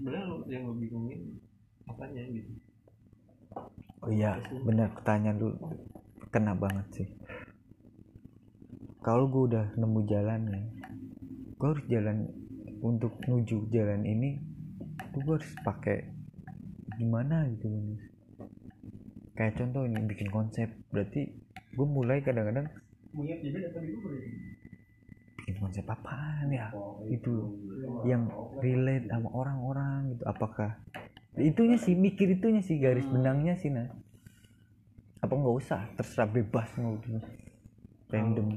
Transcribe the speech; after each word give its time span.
sebenarnya 0.00 0.24
yang 0.48 0.64
bingungin 0.80 1.20
apanya 1.84 2.22
gitu? 2.32 2.52
Oh 4.00 4.08
iya 4.08 4.40
benar 4.64 4.88
pertanyaan 4.96 5.36
lu 5.36 5.50
kena 6.32 6.56
banget 6.56 6.86
sih. 6.96 7.08
Kalau 9.04 9.28
gue 9.28 9.52
udah 9.52 9.66
nemu 9.76 10.00
jalannya 10.08 10.62
gue 11.60 11.68
harus 11.68 11.84
jalan 11.92 12.24
untuk 12.80 13.12
menuju 13.20 13.68
jalan 13.68 14.08
ini 14.08 14.40
tuh 15.12 15.20
gue 15.20 15.36
harus 15.36 15.52
pakai 15.60 16.08
gimana 16.96 17.44
gitu 17.52 17.68
kayak 19.36 19.60
contoh 19.60 19.84
ini 19.84 20.00
bikin 20.08 20.32
konsep. 20.32 20.72
Berarti 20.88 21.28
gue 21.76 21.86
mulai 21.86 22.24
kadang-kadang 22.24 22.72
konsep 25.60 25.84
apaan 25.84 26.48
ya? 26.50 26.72
Itu. 27.06 27.60
yang 28.08 28.32
relate 28.64 29.12
sama 29.12 29.28
orang-orang 29.36 30.16
gitu. 30.16 30.24
Apakah 30.24 30.80
itunya 31.36 31.76
sih 31.76 31.94
mikir 31.94 32.32
itunya 32.32 32.64
sih 32.64 32.80
garis 32.82 33.06
benangnya 33.06 33.54
sih 33.54 33.70
nah 33.70 33.86
apa 35.20 35.32
nggak 35.36 35.56
usah 35.62 35.80
terserah 35.94 36.28
bebas 36.32 36.68
mau 36.80 36.96
gitu. 36.96 37.20
random. 38.08 38.56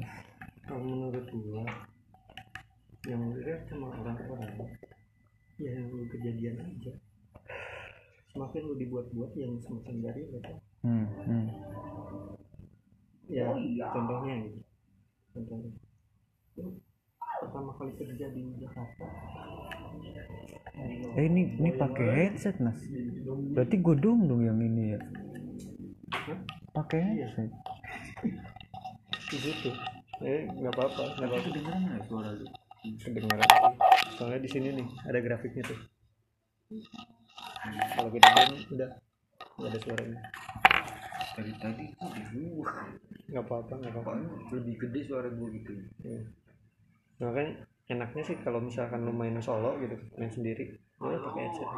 Kalau 0.63 0.79
menurut 0.79 1.27
gua 1.27 1.67
yang 3.03 3.21
relate 3.35 3.67
sama 3.67 3.91
orang-orang 3.99 4.79
ya 5.59 5.69
yang 5.75 5.91
lu 5.91 6.07
kejadian 6.07 6.55
aja. 6.63 6.93
Semakin 8.31 8.61
lu 8.65 8.73
dibuat-buat 8.79 9.31
yang 9.37 9.59
semakin 9.61 9.95
dari 10.01 10.21
relate. 10.31 10.63
Hmm, 10.83 11.07
hmm. 11.27 11.47
ya 13.27 13.47
contohnya 13.91 14.33
gitu 14.47 14.59
contohnya. 15.35 15.71
Lu 16.57 16.79
pertama 17.43 17.71
kali 17.75 17.91
kerja 17.99 18.25
di 18.31 18.43
Jakarta. 18.63 19.05
Eh 21.19 21.25
ini 21.27 21.59
ini 21.59 21.69
pakai 21.75 22.07
headset 22.15 22.55
mas. 22.63 22.79
Berarti 23.51 23.75
gue 23.83 23.95
dong 23.99 24.25
dong 24.25 24.41
yang 24.47 24.57
ini 24.63 24.95
ya? 24.95 24.99
Pakai 26.71 27.03
headset. 27.03 27.51
Di 29.27 29.37
situ. 29.37 29.69
Eh 30.23 30.47
nggak 30.47 30.71
apa-apa 30.71 31.03
nggak 31.19 31.27
apa-apa. 31.27 31.45
kedengeran 31.51 31.81
nggak 31.83 32.03
suara 32.07 32.29
lu? 32.31 32.47
Kedengaran 32.83 33.47
soalnya 34.15 34.39
di 34.39 34.49
sini 34.49 34.67
nih 34.79 34.87
ada 35.03 35.19
grafiknya 35.19 35.63
tuh. 35.67 35.79
Kalau 37.99 38.09
kita 38.11 38.27
diam 38.31 38.51
udah. 38.71 38.89
Nggak 39.59 39.69
ada 39.69 39.79
suaranya. 39.83 40.19
Dari 41.33 41.53
tadi 41.59 41.85
kok 41.97 42.09
di 42.13 42.21
gua. 42.31 42.71
Nggak 43.29 43.43
apa-apa 43.45 43.73
nggak 43.83 43.93
apa-apa. 43.93 44.11
Lebih 44.55 44.75
gede 44.79 44.99
suara 45.05 45.29
gua 45.33 45.47
gitu 45.51 45.71
Iya. 46.07 46.42
Kan 47.31 47.47
enaknya 47.87 48.23
sih 48.25 48.37
kalau 48.41 48.59
misalkan 48.59 49.05
lu 49.07 49.13
main 49.15 49.35
solo 49.39 49.75
gitu, 49.79 49.95
main 50.19 50.31
sendiri, 50.31 50.75
lu 50.99 51.07
ya 51.11 51.19
pakai 51.19 51.41
headset. 51.47 51.69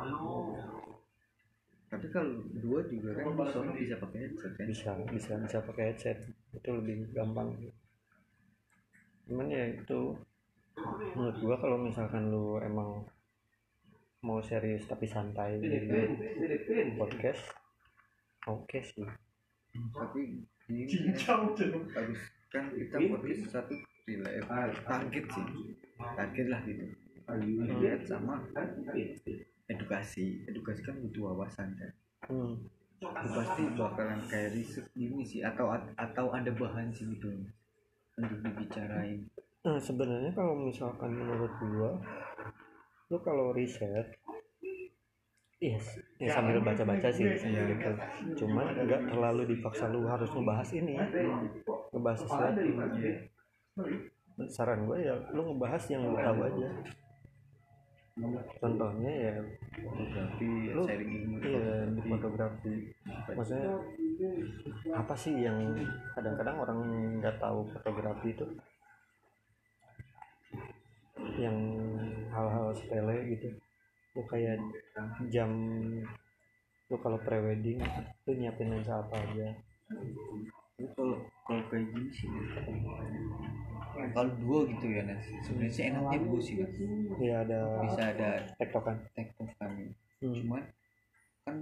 tapi 1.85 2.11
kalau 2.11 2.41
dua 2.59 2.81
juga 2.89 3.13
kan 3.13 3.23
di 3.29 3.45
sono 3.53 3.71
bisa 3.71 3.95
pakai 4.01 4.19
headset 4.25 4.51
kan 4.57 4.65
Bisa, 4.67 4.91
bisa, 5.05 5.33
bisa 5.37 5.57
pakai 5.63 5.83
headset. 5.93 6.17
Itu 6.51 6.69
lebih 6.81 7.13
gampang. 7.13 7.55
Cuman 9.29 9.47
ya 9.49 9.65
itu 9.69 10.17
menurut 11.15 11.37
gua 11.39 11.55
kalau 11.61 11.77
misalkan 11.79 12.29
lu 12.33 12.59
emang 12.59 13.05
mau 14.25 14.41
serius 14.41 14.89
tapi 14.89 15.05
santai 15.05 15.61
di 15.61 15.69
podcast, 16.97 17.45
oke 18.49 18.81
sih. 18.81 19.05
tapi 19.91 20.41
ini 20.71 21.13
kan 21.13 21.51
kan 22.49 22.65
kita 22.73 22.95
podcast 23.11 23.43
satu 23.53 23.75
relate 24.05 24.79
target 24.85 25.25
sih. 25.33 25.47
Target 25.97 26.47
lah 26.49 26.61
gitu. 26.65 26.85
Relate 27.25 28.05
sama 28.05 28.35
edukasi. 29.65 30.45
Edukasi 30.45 30.79
kan 30.85 30.95
butuh 31.01 31.33
wawasan 31.33 31.73
kan. 31.77 31.91
Hmm. 32.25 32.57
itu 32.95 33.27
pasti 33.27 33.63
bakalan 33.75 34.23
kayak 34.31 34.55
riset 34.55 34.87
gini 34.95 35.21
sih 35.21 35.43
atau 35.43 35.67
atau 35.99 36.25
ada 36.31 36.47
bahan 36.47 36.89
sih 36.95 37.05
gitu 37.11 37.27
untuk 38.17 38.39
dibicarain. 38.39 39.27
Nah 39.67 39.77
sebenarnya 39.77 40.31
kalau 40.31 40.55
misalkan 40.55 41.11
menurut 41.13 41.53
gua, 41.59 41.91
lu 43.11 43.17
kalau 43.21 43.51
riset, 43.51 44.15
yes, 45.59 45.99
ya 46.17 46.33
sambil 46.33 46.63
baca-baca 46.63 47.11
sih, 47.11 47.29
sambil 47.35 47.67
gitu. 47.75 47.91
Cuman 48.41 48.73
nggak 48.73 49.11
terlalu 49.11 49.53
dipaksa 49.53 49.91
lu 49.91 50.07
harus 50.07 50.31
ngebahas 50.31 50.69
ini, 50.73 50.95
ngebahas 51.91 52.19
sesuatu. 52.25 52.63
Saran 54.51 54.87
gue 54.87 54.97
ya, 54.99 55.15
lu 55.31 55.41
ngebahas 55.51 55.83
yang 55.91 56.03
lu 56.07 56.15
tahu 56.15 56.39
aja. 56.43 56.69
Contohnya 58.63 59.11
ya, 59.11 59.33
fotografi 59.83 60.49
Lu- 60.71 60.87
sharing 60.87 61.11
ilmu 61.11 61.35
di 61.43 61.47
iya 61.51 61.67
di 61.91 62.01
fotografi. 62.07 62.73
Maksudnya 63.35 63.75
apa 64.95 65.15
sih 65.19 65.35
yang 65.35 65.59
kadang-kadang 66.15 66.55
orang 66.55 66.79
nggak 67.19 67.35
tahu 67.39 67.67
fotografi 67.75 68.31
itu? 68.31 68.47
yang 71.35 71.57
hal-hal 72.31 72.71
sepele 72.75 73.15
gitu 73.35 73.49
lu 74.15 74.23
kayak 74.31 74.55
jam 75.27 75.51
lu 76.87 76.95
kalau 77.03 77.19
prewedding 77.19 77.83
lu 78.23 78.31
nyiapin 78.31 78.71
lensa 78.71 79.03
apa 79.03 79.19
aja 79.19 79.51
Kalau 80.75 81.17
kalau 81.47 81.63
kayak 81.71 81.87
gini 81.87 82.09
sih 82.11 82.27
kalau 84.11 84.31
dua 84.43 84.59
gitu 84.67 84.85
ya 84.91 85.07
Nas 85.07 85.23
sebenarnya 85.41 85.71
sih 85.71 85.83
enaknya 85.87 86.19
dua 86.19 86.39
sih 86.43 86.55
Nas 86.59 86.75
ya 87.15 87.35
ada 87.47 87.59
bisa 87.79 88.03
ada 88.11 88.29
tektokan. 88.59 88.95
tektokan. 89.15 89.71
Hmm. 90.19 90.31
cuman 90.35 90.63
kan 91.43 91.55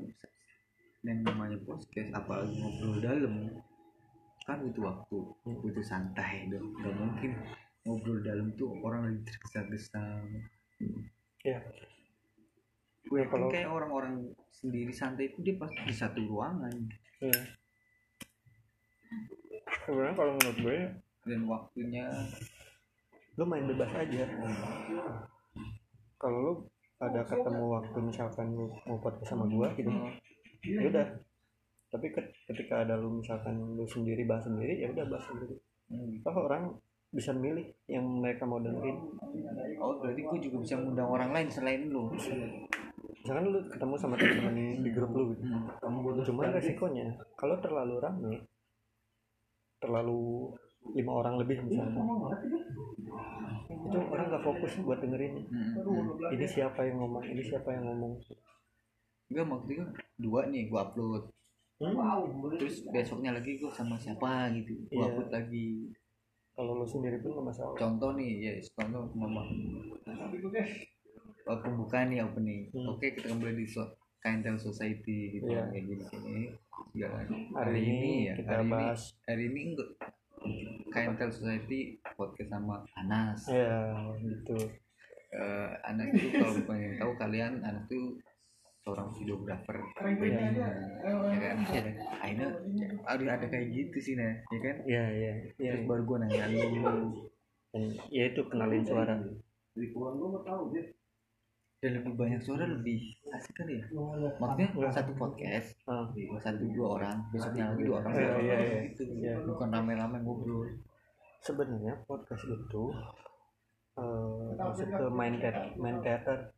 yang 1.03 1.19
namanya 1.21 1.57
podcast 1.61 2.09
apalagi 2.11 2.57
ngobrol 2.57 2.97
dalam 2.97 3.35
kan 4.43 4.57
butuh 4.61 4.83
waktu 4.83 5.17
Hmm. 5.45 5.57
butuh 5.61 5.83
santai 5.83 6.49
dong 6.49 6.73
gak 6.75 6.93
mungkin 6.93 7.31
ngobrol 7.83 8.17
dalam 8.19 8.49
tuh 8.53 8.73
orang 8.79 9.05
lagi 9.05 9.19
tergesa-gesa. 9.25 10.01
Ya 11.43 11.59
gue 13.03 13.19
Ya, 13.19 13.27
kalau- 13.29 13.45
kalau 13.45 13.47
kayak 13.51 13.69
orang-orang 13.69 14.15
sendiri 14.49 14.89
santai 14.89 15.29
itu 15.29 15.43
dia 15.43 15.53
pasti 15.53 15.81
di 15.83 15.93
satu 15.93 16.17
ruangan. 16.23 16.73
Ya 17.21 17.35
sebenarnya 19.85 20.15
kalau 20.15 20.31
menurut 20.37 20.57
gue 20.59 20.77
dan 21.23 21.41
waktunya. 21.47 22.05
Lu 23.33 23.43
main 23.49 23.65
bebas 23.65 23.89
aja. 23.97 24.23
Kalau 26.21 26.37
lu 26.39 26.53
ada 27.01 27.19
ketemu 27.27 27.63
waktu 27.67 27.97
misalkan 27.99 28.47
lu 28.55 28.71
mau 28.87 28.95
podcast 29.01 29.35
sama 29.35 29.43
gua 29.51 29.67
gitu 29.75 29.91
ya 30.63 30.87
udah. 30.87 31.07
Tapi 31.91 32.07
ket- 32.15 32.31
ketika 32.47 32.87
ada 32.87 32.95
lu 32.95 33.19
misalkan 33.19 33.59
lu 33.59 33.83
sendiri 33.83 34.23
bahas 34.23 34.47
sendiri 34.47 34.79
ya 34.79 34.87
udah 34.93 35.05
bahas 35.11 35.25
sendiri. 35.27 35.57
Hmm. 35.91 36.15
toh 36.23 36.47
orang 36.47 36.71
bisa 37.11 37.35
milih 37.35 37.67
yang 37.91 38.07
mereka 38.07 38.47
mau 38.47 38.57
dengerin. 38.63 38.97
Oh 39.77 39.99
berarti 39.99 40.21
gue 40.23 40.39
juga 40.49 40.57
bisa 40.63 40.73
ngundang 40.79 41.09
orang 41.11 41.29
lain 41.35 41.49
selain 41.51 41.91
lu. 41.91 42.07
Misalkan 42.15 43.51
lu 43.51 43.59
ketemu 43.67 43.93
sama 43.99 44.15
teman-teman 44.15 44.79
di 44.79 44.89
grup 44.95 45.11
lu 45.11 45.35
gitu. 45.35 45.43
Cuman 46.31 46.55
resikonya 46.55 47.19
kalau 47.35 47.59
terlalu 47.59 47.99
rame 47.99 48.33
terlalu 49.83 50.55
lima 50.95 51.11
orang 51.19 51.35
lebih 51.43 51.59
misalnya. 51.67 51.99
itu 53.83 53.99
orang 53.99 54.25
nggak 54.31 54.43
fokus 54.47 54.71
buat 54.83 54.99
dengerin. 55.03 55.43
Hmm. 55.43 56.31
ini 56.31 56.45
siapa 56.47 56.87
yang 56.87 57.03
ngomong? 57.03 57.23
Ini 57.23 57.43
siapa 57.43 57.69
yang 57.75 57.83
ngomong? 57.91 58.15
Enggak 59.27 59.45
maksudnya 59.51 59.85
dua 60.15 60.47
nih 60.47 60.71
gue 60.71 60.79
upload. 60.79 61.23
Terus 62.59 62.87
besoknya 62.87 63.35
lagi 63.35 63.59
gue 63.59 63.71
sama 63.71 63.99
siapa 63.99 64.55
gitu. 64.55 64.87
Gue 64.87 65.03
Iya. 65.03 65.11
upload 65.11 65.29
lagi. 65.35 65.91
Kalau 66.53 66.79
lu 66.79 66.85
sendiri 66.87 67.19
pun 67.19 67.35
nggak 67.35 67.47
masalah. 67.49 67.75
Contoh 67.75 68.15
nih 68.15 68.31
ya 68.39 68.51
contoh 68.77 69.03
mama 69.17 69.41
oh, 71.49 71.57
pembukaan 71.59 72.07
nih 72.13 72.23
opening. 72.23 72.71
Hmm. 72.71 72.93
oke 72.95 73.05
kita 73.19 73.27
kembali 73.31 73.55
di 73.57 73.67
so 74.23 74.29
Kaintel 74.31 74.55
Society 74.55 75.19
gitu 75.35 75.51
Iya. 75.51 75.67
kayak 75.67 75.83
gini 75.83 76.03
gini. 76.07 76.43
Segala 76.95 77.19
hari, 77.59 77.81
ini, 77.83 78.11
ya 78.31 78.33
kita 78.39 78.53
hari 78.55 78.69
bahas 78.71 79.01
ini 79.11 79.19
hari 79.27 79.43
ini 79.51 79.61
enggak. 79.75 79.89
Kaintel 80.95 81.31
Society 81.35 81.79
podcast 82.15 82.49
sama 82.55 82.87
Anas. 82.95 83.43
Ya 83.51 83.91
gitu. 84.23 84.55
Eh, 85.33 85.69
anak 85.83 86.15
itu 86.15 86.39
kalau 86.39 86.55
pengen 86.63 86.91
tahu 87.01 87.11
kalian 87.19 87.53
anak 87.67 87.83
itu 87.91 88.15
seorang 88.83 89.09
videografer 89.15 89.75
ya 89.75 89.91
kan? 89.91 90.71
Ya 91.03 91.37
kan 91.39 91.55
akhirnya 92.23 92.47
ada 93.03 93.23
ada 93.27 93.47
kayak 93.51 93.67
gitu 93.75 93.97
sih 93.99 94.15
nah. 94.15 94.39
Ya 94.39 94.59
kan? 94.63 94.75
Ya 94.87 95.03
ya 95.11 95.33
ya 95.59 95.71
terus 95.75 95.83
baru 95.83 96.01
gue 96.07 96.17
nanya 96.23 96.47
lu. 96.47 97.27
Ya 98.07 98.23
itu 98.31 98.41
kenalin 98.47 98.87
suara 98.87 99.19
dan 101.83 101.99
lebih 101.99 102.15
banyak 102.15 102.39
suara 102.39 102.63
lebih 102.63 103.11
asik 103.35 103.59
kan 103.59 103.67
ya. 103.67 103.83
Maksudnya 104.39 104.87
satu 104.87 105.11
podcast 105.19 105.75
Ah, 105.83 106.07
satu 106.39 106.63
dua 106.71 106.95
orang 106.95 107.27
besoknya 107.35 107.75
lagi 107.75 107.83
dua 107.83 107.99
orang. 107.99 108.11
Iya, 108.15 108.23
dua 108.23 108.39
iya, 108.39 108.53
orang 108.55 108.63
iya. 108.71 108.79
gitu. 108.87 109.03
Iya. 109.19 109.33
bukan 109.43 109.67
rame-rame 109.67 110.17
ngobrol. 110.23 110.63
Sebenarnya 111.43 111.99
podcast 112.07 112.47
itu 112.47 112.83
masuk 114.55 114.87
ke 114.87 115.05
main 115.11 115.35
teater 115.43 115.75
main 115.75 115.99
teater. 115.99 116.55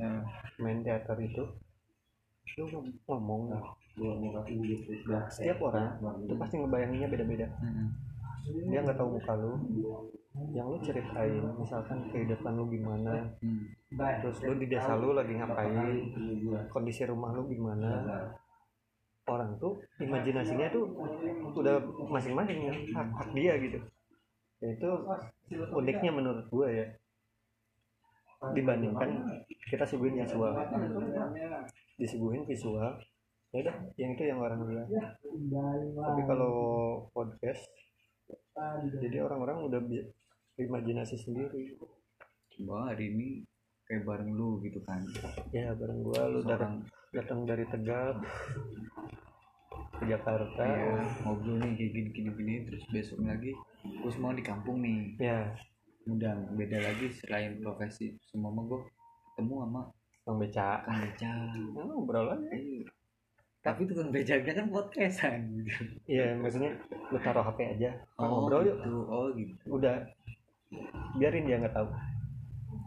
Nah, 0.00 0.24
main 0.56 0.80
teater 0.80 1.16
itu 1.20 1.44
lu 2.56 2.64
ngom- 2.72 2.96
ngomong 3.04 3.42
nah, 3.52 3.60
setiap 5.28 5.58
orang 5.60 6.00
itu 6.24 6.32
pasti 6.40 6.54
ngebayanginnya 6.56 7.08
beda-beda. 7.12 7.46
Dia 8.72 8.80
nggak 8.80 8.96
tahu 8.96 9.20
muka 9.20 9.36
lu. 9.36 9.52
Yang 10.56 10.66
lu 10.68 10.76
ceritain 10.80 11.44
misalkan 11.60 12.08
kehidupan 12.08 12.56
lu 12.56 12.64
gimana 12.72 13.28
mm, 13.92 14.22
terus 14.22 14.38
lu 14.42 14.54
di 14.58 14.66
desa 14.66 14.98
lu 14.98 15.14
lagi 15.14 15.34
ngapain? 15.36 15.74
kondisi 16.72 17.06
rumah 17.06 17.34
lu 17.36 17.46
gimana? 17.46 18.02
Orang 19.26 19.58
tuh 19.58 19.82
imajinasinya 19.98 20.70
tuh 20.70 20.86
udah 21.54 21.82
masing-masing 22.10 22.70
ya 22.70 22.74
hak, 22.94 23.08
hak 23.10 23.28
dia 23.34 23.54
gitu. 23.58 23.78
Ya, 24.62 24.68
itu 24.72 24.90
uniknya 25.74 26.10
menurut 26.14 26.46
gua 26.48 26.70
ya. 26.70 26.86
Dibandingkan 28.54 29.26
kita 29.66 29.82
suguhin 29.88 30.22
visual 30.22 30.54
disuguhin 31.96 32.44
visual. 32.46 32.94
Ya 33.54 33.58
udah 33.62 33.76
yang 33.96 34.10
itu 34.14 34.24
yang 34.26 34.38
orang 34.42 34.60
lihat 34.68 34.88
tapi 35.96 36.20
kalau 36.28 36.52
podcast 37.14 37.62
jadi 39.00 39.20
orang-orang 39.22 39.58
udah 39.68 39.80
imajinasi 40.56 41.16
sendiri. 41.20 41.76
Coba 42.56 42.92
hari 42.92 43.12
ini 43.12 43.28
kayak 43.86 44.02
bareng 44.02 44.30
lu 44.30 44.58
gitu 44.60 44.82
kan? 44.82 45.00
Ya 45.50 45.70
bareng 45.72 46.02
gua 46.02 46.26
lu 46.26 46.42
datang 46.42 46.82
datang 47.10 47.42
dari 47.42 47.64
Tegal 47.66 48.18
ke 49.96 50.04
Jakarta. 50.04 50.58
Kayak 50.58 51.06
ngobrol 51.22 51.56
nih 51.58 51.72
kayak 51.74 51.90
gini 51.92 52.08
gini 52.10 52.30
gini. 52.32 52.54
Terus 52.66 52.84
besok 52.90 53.18
lagi 53.22 53.52
gue 53.82 54.10
semua 54.10 54.32
di 54.32 54.42
kampung 54.42 54.82
nih. 54.82 55.16
Ya. 55.18 55.54
Udah 56.06 56.34
beda 56.52 56.78
lagi 56.78 57.06
selain 57.12 57.58
profesi. 57.58 58.14
Semua 58.24 58.50
mah 58.50 58.64
gue 58.64 58.80
ketemu 59.32 59.54
sama 59.62 59.82
Bang 60.22 60.38
Beca. 60.38 60.68
Kang 60.82 60.98
beca. 61.00 61.30
Nah, 61.72 61.82
ngobrol 61.84 62.26
aja 62.28 62.50
Iya. 62.52 62.86
tapi 63.62 63.82
tukang 63.82 64.14
becaknya 64.14 64.54
kan 64.54 64.70
podcastan 64.70 65.42
gitu 65.58 65.82
Iya, 66.06 66.38
maksudnya 66.38 66.70
lu 67.10 67.18
taruh 67.18 67.42
HP 67.42 67.66
aja, 67.74 67.98
oh 68.14 68.46
ngobrol 68.46 68.62
yuk. 68.62 68.78
gitu. 68.78 68.98
Oh 69.10 69.26
gitu. 69.34 69.58
Udah, 69.66 70.06
biarin 71.18 71.50
dia 71.50 71.58
nggak 71.58 71.74
tahu. 71.74 71.90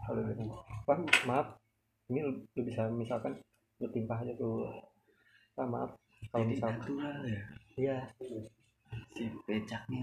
Kalau 0.07 0.23
gitu, 0.23 0.39
Pak, 0.89 1.05
maaf, 1.29 1.53
ini 2.09 2.25
lu, 2.25 2.41
lu 2.57 2.61
bisa 2.65 2.89
misalkan 2.89 3.37
lu 3.77 3.85
timpah 3.93 4.25
aja 4.25 4.33
tuh, 4.33 4.65
Pak, 5.53 5.69
maaf. 5.69 5.93
Kalau 6.33 6.41
jadi 6.41 6.49
misal, 6.49 6.69
natural 6.73 7.17
ya 7.29 7.41
iya 7.77 7.97
si 9.13 9.29
becaknya. 9.45 10.01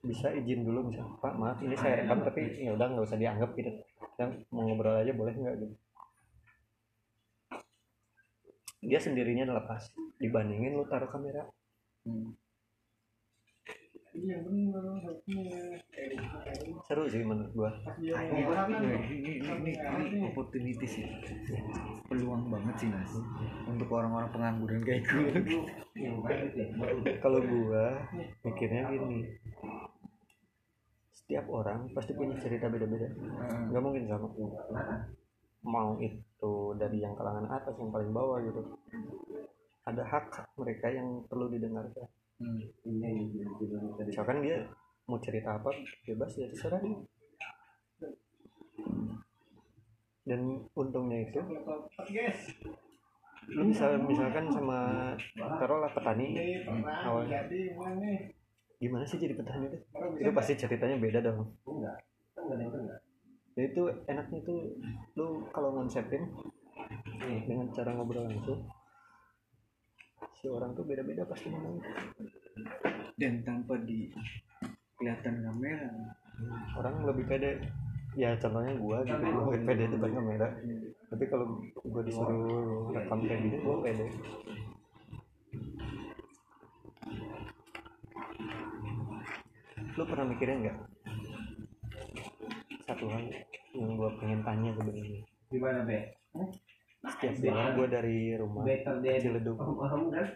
bisa 0.00 0.32
izin 0.32 0.64
dulu 0.64 0.88
misal, 0.88 1.04
Pak, 1.20 1.36
maaf, 1.36 1.60
ini 1.60 1.76
saya 1.76 2.00
rekam 2.00 2.24
tapi 2.24 2.56
ya 2.56 2.72
udah 2.72 2.88
nggak 2.88 3.04
usah 3.04 3.20
dianggap 3.20 3.52
gitu. 3.52 3.68
Yang 4.16 4.48
mau 4.48 4.64
ngobrol 4.64 4.96
aja 4.96 5.12
boleh 5.12 5.36
nggak 5.36 5.54
gitu. 5.60 5.76
Dia 8.80 8.96
sendirinya 8.96 9.44
lepas 9.60 9.92
dibandingin 10.16 10.72
lu 10.72 10.88
taruh 10.88 11.12
kamera. 11.12 11.44
Hmm. 12.08 12.32
Seru 16.88 17.04
sih 17.10 17.20
menurut 17.20 17.52
gua. 17.52 17.70
Kayaknya 18.00 18.78
ini, 18.80 18.92
ini, 19.12 19.32
ini, 19.44 19.72
ini 19.76 20.18
opportunity 20.32 20.86
sih. 20.88 21.04
Peluang 22.08 22.48
banget 22.48 22.74
sih 22.80 22.88
mas. 22.88 23.12
Untuk 23.68 23.92
orang-orang 23.92 24.32
pengangguran 24.32 24.80
kayak 24.82 25.04
gue 25.04 25.28
kalau 27.20 27.40
gua 27.44 28.00
mikirnya 28.40 28.88
gini. 28.88 29.20
Setiap 31.12 31.44
orang 31.52 31.90
pasti 31.92 32.16
punya 32.16 32.40
cerita 32.40 32.72
beda-beda. 32.72 33.12
Nggak 33.68 33.82
mungkin 33.82 34.08
sama 34.08 34.28
mau 35.66 35.98
itu 35.98 36.54
dari 36.78 37.02
yang 37.02 37.18
kalangan 37.18 37.50
atas 37.50 37.74
yang 37.76 37.90
paling 37.90 38.14
bawah 38.14 38.38
gitu. 38.40 38.62
Ada 39.86 40.02
hak 40.02 40.56
mereka 40.56 40.86
yang 40.94 41.26
perlu 41.26 41.50
didengarkan 41.50 42.06
Hmm. 42.36 42.60
misalkan 44.04 44.44
dia 44.44 44.60
mau 45.08 45.16
cerita 45.16 45.56
apa 45.56 45.72
bebas 46.04 46.36
ya 46.36 46.46
terserah 46.52 46.80
dia. 46.84 46.98
Dan 50.26 50.60
untungnya 50.74 51.24
itu 51.24 51.40
lu 53.46 53.62
bisa 53.70 53.94
misalkan 54.04 54.50
sama 54.50 55.14
taruhlah 55.56 55.88
petani 55.94 56.36
awalnya. 57.06 57.46
Gimana 58.76 59.06
sih 59.08 59.16
jadi 59.16 59.32
petani 59.32 59.72
itu? 59.72 59.78
Itu 60.20 60.30
pasti 60.36 60.58
ceritanya 60.58 61.00
beda 61.00 61.24
dong. 61.24 61.56
Ya 63.56 63.62
itu 63.64 63.82
enaknya 64.04 64.38
tuh 64.44 64.76
lu 65.16 65.48
kalau 65.48 65.72
ngonsepin 65.72 66.28
dengan 67.48 67.72
cara 67.72 67.96
ngobrol 67.96 68.28
langsung 68.28 68.60
si 70.46 70.54
orang 70.54 70.78
tuh 70.78 70.86
beda-beda 70.86 71.26
pasti 71.26 71.50
ngomong. 71.50 71.82
Dan 73.18 73.42
tanpa 73.42 73.74
di 73.82 74.06
kelihatan 74.94 75.42
kamera. 75.42 75.90
Orang 76.78 77.02
lebih 77.02 77.26
pede. 77.26 77.66
Ya 78.14 78.38
contohnya 78.38 78.78
gua 78.78 79.02
gitu. 79.02 79.18
Gua 79.26 79.50
lebih 79.50 79.66
pede 79.66 79.84
depan 79.90 80.14
kamera. 80.14 80.46
Tapi 81.10 81.24
kalau 81.26 81.58
gua 81.82 82.02
disuruh 82.06 82.94
rekam 82.94 83.26
kayak 83.26 83.42
gini 83.42 83.58
gua 83.58 83.76
pede. 83.82 84.06
Lu 89.98 90.02
pernah 90.06 90.26
mikirin 90.30 90.62
nggak? 90.62 90.78
Satu 92.86 93.10
hal 93.10 93.22
yang 93.74 93.98
gua 93.98 94.14
pengen 94.22 94.46
tanya 94.46 94.70
sebenarnya. 94.78 95.26
Gimana, 95.50 95.82
Be? 95.82 96.14
Setiap 97.04 97.34
pulang 97.38 97.76
gua 97.76 97.88
dari 97.90 98.16
rumah 98.38 98.62
Better 98.64 98.94
than 99.04 99.20
Ciledug. 99.20 99.56
paham 99.58 100.02
kan? 100.10 100.26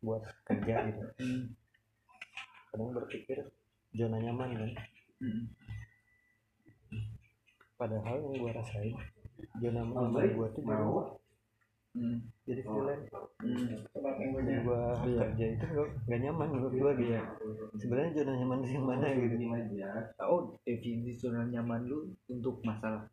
buat 0.00 0.22
kerja 0.48 0.74
gitu. 0.88 1.04
Kadang 2.72 2.90
berpikir 2.96 3.38
zona 3.92 4.16
nyaman 4.16 4.50
kan? 4.56 4.70
Hmm. 5.20 5.44
padahal 7.76 8.16
yang 8.20 8.36
gua 8.40 8.52
rasain 8.56 8.92
zona 9.60 9.80
nyaman 9.84 10.36
gua 10.36 10.48
tuh 10.52 10.62
di 10.64 10.72
rumah 10.72 11.08
Hmm. 11.90 12.22
jadi 12.46 12.62
freelance. 12.62 13.10
Hmm. 13.42 13.82
dan 14.46 14.62
gua 14.62 14.94
kerja 15.02 15.44
itu 15.58 15.64
nggak 15.66 15.88
nggak 16.06 16.20
nyaman 16.22 16.48
menurut 16.54 16.74
gua 16.78 16.92
gitu. 16.94 17.18
Sebenarnya 17.82 18.10
zona 18.14 18.32
nyaman 18.38 18.58
yang 18.62 18.86
mana 18.86 19.06
gitu. 19.10 19.34
oh 20.22 20.54
definisi 20.62 21.18
zona 21.18 21.50
nyaman 21.50 21.90
lu 21.90 22.14
untuk 22.30 22.62
masalah 22.62 23.10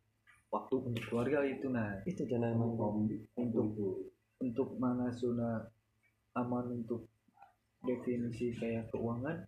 waktu 0.48 0.76
untuk 0.80 1.04
keluarga 1.12 1.44
itu 1.44 1.68
nah 1.68 2.00
itu 2.08 2.24
nyaman 2.24 2.76
gua. 2.76 2.96
untuk 3.36 3.68
untuk 4.40 4.70
mana 4.80 5.12
zona 5.12 5.66
aman 6.38 6.84
untuk 6.84 7.10
definisi 7.84 8.54
kayak 8.56 8.88
keuangan 8.94 9.44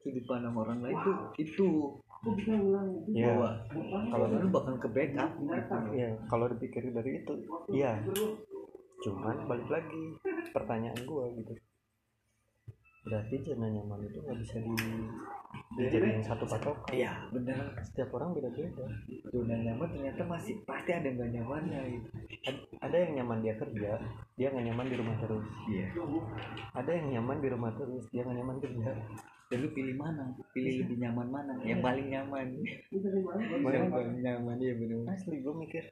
sudut 0.00 0.24
pandang 0.28 0.54
orang 0.54 0.80
lain 0.84 0.96
tuh 1.02 1.16
itu. 1.40 1.68
Ya 3.12 3.36
bahwa 3.36 3.50
kalau 4.08 4.26
lu 4.32 4.48
bakal 4.48 4.74
ke 4.80 4.88
backup 4.88 5.30
gitu. 5.36 5.76
ya 5.92 6.08
kalau 6.30 6.48
dipikir 6.48 6.88
dari 6.88 7.20
itu 7.20 7.32
iya. 7.68 8.00
Cuman 9.04 9.44
balik 9.44 9.68
lagi 9.68 10.16
pertanyaan 10.56 10.96
gua 11.04 11.28
gitu 11.36 11.52
berarti 13.04 13.36
zona 13.44 13.68
nyaman 13.68 14.00
itu 14.08 14.18
nggak 14.24 14.38
bisa 14.40 14.56
di 14.64 14.72
dijadiin 15.76 16.24
satu 16.24 16.48
patokan. 16.48 16.88
Iya 16.88 17.12
benar. 17.30 17.76
Setiap 17.84 18.16
orang 18.16 18.32
beda-beda. 18.32 18.84
Zona 19.28 19.54
nyaman 19.60 19.88
ternyata 19.92 20.22
masih 20.24 20.64
pasti 20.64 20.90
ada 20.96 21.08
nggak 21.12 21.30
nyamannya 21.36 21.80
gitu. 21.92 22.08
Ad- 22.48 22.64
ada 22.80 22.96
yang 22.96 23.12
nyaman 23.20 23.38
dia 23.44 23.54
kerja 23.60 23.90
dia 24.40 24.46
nggak 24.48 24.66
nyaman 24.72 24.86
di 24.88 24.96
rumah 24.96 25.16
terus. 25.20 25.46
Iya. 25.68 25.86
Ada 26.72 26.90
yang 26.90 27.06
nyaman 27.20 27.38
di 27.44 27.48
rumah 27.52 27.70
terus 27.76 28.04
dia 28.08 28.22
nggak 28.24 28.38
nyaman 28.40 28.56
kerja. 28.58 28.90
Dan 29.52 29.58
lu 29.60 29.68
pilih 29.76 29.96
mana? 30.00 30.24
Pilih 30.56 30.72
lebih 30.82 30.96
nyaman 31.04 31.26
mana? 31.28 31.52
Yang 31.60 31.80
paling 31.84 32.06
nyaman. 32.08 32.46
Yang 32.88 33.88
paling 33.92 34.16
nyaman 34.24 34.56
iya 34.58 34.74
benar 34.80 35.14
asli 35.14 35.40
gue 35.44 35.54
mikir 35.54 35.84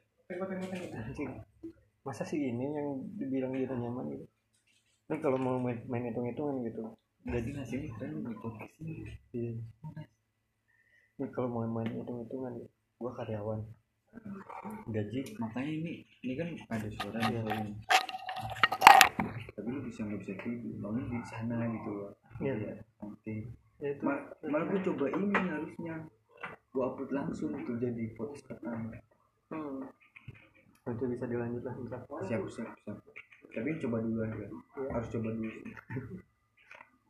anjing 0.93 1.31
masa 2.03 2.23
sih 2.27 2.39
ini 2.51 2.65
yang 2.67 2.99
dibilang 3.15 3.55
dia 3.55 3.71
nyaman 3.71 4.11
gitu? 4.11 4.25
Tapi 5.07 5.19
kalau 5.19 5.37
mau 5.39 5.55
main, 5.59 5.79
main 5.87 6.03
hitung 6.09 6.27
hitungan 6.27 6.63
gitu 6.67 6.83
jadi 7.23 7.49
hasilnya 7.55 7.89
keren 7.95 8.19
di 8.27 8.35
podcast 8.35 8.73
ini 8.83 9.07
iya. 9.31 9.55
ini 11.15 11.25
kalau 11.31 11.47
mau 11.47 11.63
main 11.63 11.87
hitung 11.87 12.27
hitungan 12.27 12.53
gue 12.99 13.11
karyawan. 13.15 13.59
Gaji. 14.91 15.19
Makanya 15.39 15.71
ini 15.71 15.91
ini 16.23 16.33
kan 16.35 16.47
ada 16.69 16.87
suara 16.99 17.19
di 17.23 17.39
sini 17.39 17.71
tapi 19.53 19.69
lu 19.69 19.81
bisa 19.87 20.03
nggak 20.03 20.19
bisa 20.19 20.33
tidur. 20.43 20.75
Maunya 20.83 21.03
di 21.07 21.19
sana 21.23 21.55
gitu 21.71 21.89
loh. 21.95 22.11
Iya. 22.43 22.83
nanti. 22.99 23.47
Ya 23.79 23.87
itu. 23.95 24.01
Ma- 24.03 24.27
malah 24.43 24.67
gue 24.67 24.81
coba 24.83 25.05
ini 25.15 25.31
harusnya. 25.31 25.95
Gue 26.75 26.83
upload 26.83 27.11
langsung 27.15 27.55
tuh 27.63 27.77
jadi 27.79 28.03
podcast 28.19 28.43
pertama. 28.51 28.91
Hmm. 29.53 29.85
nanti 30.83 31.07
bisa 31.07 31.23
dilanjut 31.23 31.63
lah 31.63 31.71
siap 32.27 32.43
siap 32.51 32.67
siap. 32.83 32.97
Tapi 33.55 33.79
coba 33.79 34.03
dulu 34.03 34.19
aja. 34.27 34.47
Harus 34.91 35.07
coba 35.15 35.29
dulu. 35.31 35.51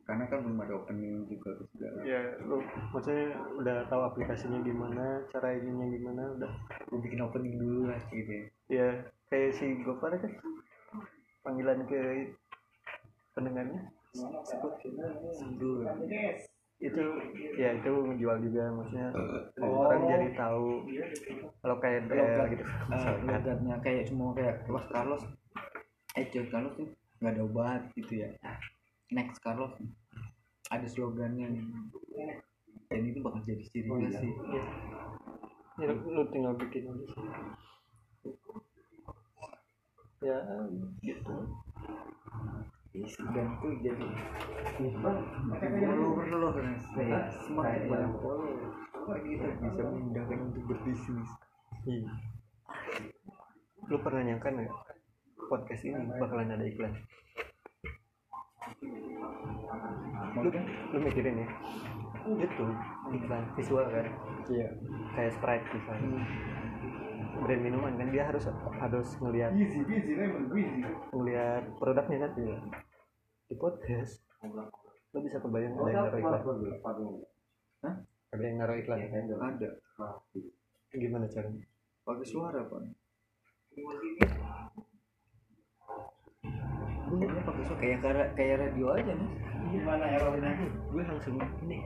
karena 0.04 0.24
kan 0.28 0.44
belum 0.44 0.60
ada 0.60 0.74
opening 0.76 1.24
juga 1.28 1.56
segala. 1.72 1.98
Ya 2.04 2.20
lu 2.44 2.60
maksudnya 2.92 3.40
udah 3.56 3.76
tahu 3.88 4.02
aplikasinya 4.04 4.60
gimana 4.60 5.24
cara 5.32 5.56
ininya 5.56 5.86
gimana 5.88 6.22
udah. 6.36 6.52
Gue 6.92 7.00
bikin 7.08 7.24
opening 7.24 7.56
dulu 7.56 7.88
lah 7.88 8.00
gitu 8.12 8.32
ya. 8.32 8.44
Ya 8.68 8.88
kayak 9.32 9.56
si 9.56 9.80
Gopar 9.80 10.12
kan 10.20 10.32
panggilan 11.40 11.88
ke 11.88 12.32
pendengarnya. 13.32 13.88
Sebut 14.14 14.74
itu 16.84 17.04
ya 17.56 17.70
itu 17.80 17.92
menjual 17.96 18.36
juga 18.44 18.62
maksudnya. 18.76 19.08
Oh. 19.62 19.88
orang 19.88 20.04
jadi 20.04 20.28
tahu 20.36 20.84
kalau 21.64 21.76
kayak 21.80 22.12
Del 22.12 22.44
gitu. 22.52 22.64
logatnya 23.24 23.76
kayak 23.80 24.04
cuma 24.10 24.36
kayak 24.36 24.68
Los 24.68 24.84
Carlos 24.92 25.22
eh 26.18 26.26
Carlos 26.28 26.74
tuh 26.76 26.88
nggak 27.22 27.40
ada 27.40 27.42
obat 27.46 27.82
gitu 27.96 28.20
ya 28.20 28.28
next 29.12 29.40
Carlos 29.44 29.74
ada 30.72 30.86
slogannya 30.88 31.50
dan 32.88 33.00
itu 33.04 33.18
bakal 33.20 33.40
jadi 33.44 33.64
ciri 33.68 33.88
Oh, 33.90 33.98
iya. 34.00 34.16
sih. 34.16 34.32
Ya, 35.82 35.90
lu 35.90 36.22
tinggal 36.30 36.54
bikin 36.54 36.86
aja 36.86 37.04
sih. 37.10 37.26
Ya 40.24 40.38
gitu. 41.02 41.34
Isi 42.94 43.22
dan 43.34 43.58
tuh 43.58 43.74
jadi 43.82 44.06
follower 44.78 46.54
kayak 46.94 47.24
semakin 47.42 47.82
banyak 47.90 48.12
follower 48.22 49.18
kita 49.26 49.48
bisa 49.58 49.82
memudahkan 49.82 50.38
untuk 50.48 50.62
berbisnis. 50.70 51.30
Iya. 51.84 52.08
Lu 53.90 53.98
pernah 54.00 54.22
nyangka 54.24 54.48
nggak? 54.48 54.70
Podcast 55.50 55.82
ini 55.84 56.08
bakalan 56.16 56.54
ada 56.54 56.64
iklan? 56.64 56.94
Lu, 60.40 60.48
lu 60.94 60.98
mikirin 61.02 61.42
ya? 61.44 61.48
Itu 62.24 62.64
iklan 63.12 63.44
visual 63.58 63.86
kan? 63.88 64.06
Iya. 64.48 64.68
Kayak 65.14 65.32
Sprite 65.36 65.66
misalnya. 65.72 66.24
Brand 67.34 67.62
minuman 67.62 67.92
kan 67.98 68.08
dia 68.14 68.24
harus 68.30 68.44
harus 68.78 69.08
ngelihat 69.20 69.50
ngelihat 71.12 71.62
produknya 71.76 72.16
kan? 72.24 72.32
Iya. 72.38 72.56
Di 73.50 73.54
podcast 73.58 74.22
lu 75.14 75.22
bisa 75.22 75.38
kebayang 75.38 75.78
ada 75.78 75.90
yang 75.90 76.10
naruh 76.10 76.18
iklan? 76.18 76.42
Hah? 77.84 77.94
Ada 78.34 78.42
yang 78.42 78.56
naruh 78.58 78.76
iklan? 78.82 78.98
ada 78.98 79.70
Gimana 80.94 81.26
caranya? 81.26 81.66
pakai 82.04 82.26
suara 82.28 82.60
pak 82.68 82.84
Gue 87.14 87.42
pakai 87.46 87.62
suara 87.66 87.80
kayak 87.80 87.98
kayak 88.02 88.28
kayak 88.34 88.56
radio 88.62 88.86
aja 88.94 89.12
nih 89.14 89.30
gimana 89.74 90.04
errornya 90.06 90.50
gue 90.90 91.02
langsung 91.02 91.34
ini. 91.66 91.78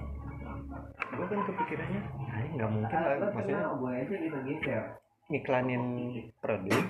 Gue 1.09 1.27
kan 1.27 1.41
kepikirannya 1.49 2.01
ah 2.29 2.39
ini 2.45 2.53
nggak 2.61 2.71
mungkin 2.73 2.97
lah 2.97 3.17
maksudnya 3.33 3.61
gue 3.73 3.91
aja 3.93 4.15
gitu 4.21 4.39
gitu 4.45 4.69
ya? 4.69 4.83
ngiklanin 5.29 5.85
produk 6.41 6.85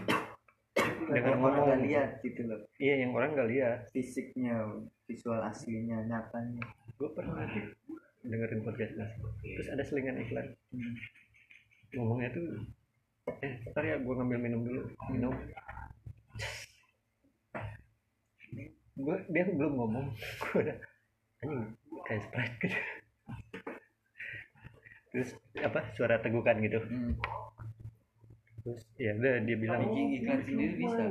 dengan 1.10 1.34
orang 1.42 1.62
nggak 1.66 1.82
lihat 1.90 2.10
gitu 2.22 2.40
loh. 2.46 2.60
Iya 2.78 2.94
yang 3.06 3.10
orang 3.14 3.34
nggak 3.34 3.50
lihat. 3.50 3.78
Fisiknya 3.90 4.62
visual 5.10 5.42
aslinya 5.42 6.06
nyatanya. 6.06 6.62
Gue 6.98 7.10
pernah 7.14 7.42
dengerin 8.22 8.62
podcast 8.62 8.94
mas. 8.94 9.12
Terus 9.42 9.68
ada 9.70 9.82
selingan 9.82 10.22
iklan. 10.22 10.46
Hmm. 10.74 10.94
ngomongnya 11.88 12.28
tuh 12.36 12.44
eh 13.40 13.64
ntar 13.72 13.80
ya 13.80 13.96
gue 13.96 14.14
ngambil 14.14 14.38
minum 14.38 14.60
dulu. 14.60 14.82
Minum 15.10 15.34
gue 18.98 19.16
dia 19.30 19.44
belum 19.46 19.72
ngomong. 19.78 20.06
Gue 20.42 20.58
udah 20.66 20.76
anjing 21.38 21.62
kayak 22.02 22.22
sprite 22.26 22.56
gitu. 22.66 22.78
Terus 25.14 25.30
apa 25.62 25.80
suara 25.94 26.18
tegukan 26.18 26.58
gitu. 26.60 26.80
Hmm. 26.82 27.14
terus 28.58 28.84
ya 29.00 29.16
udah 29.16 29.40
dia 29.48 29.56
bilang 29.56 29.80
bikin 29.80 30.06
iklan 30.20 30.40
sendiri 30.44 30.74
bisa. 30.76 31.04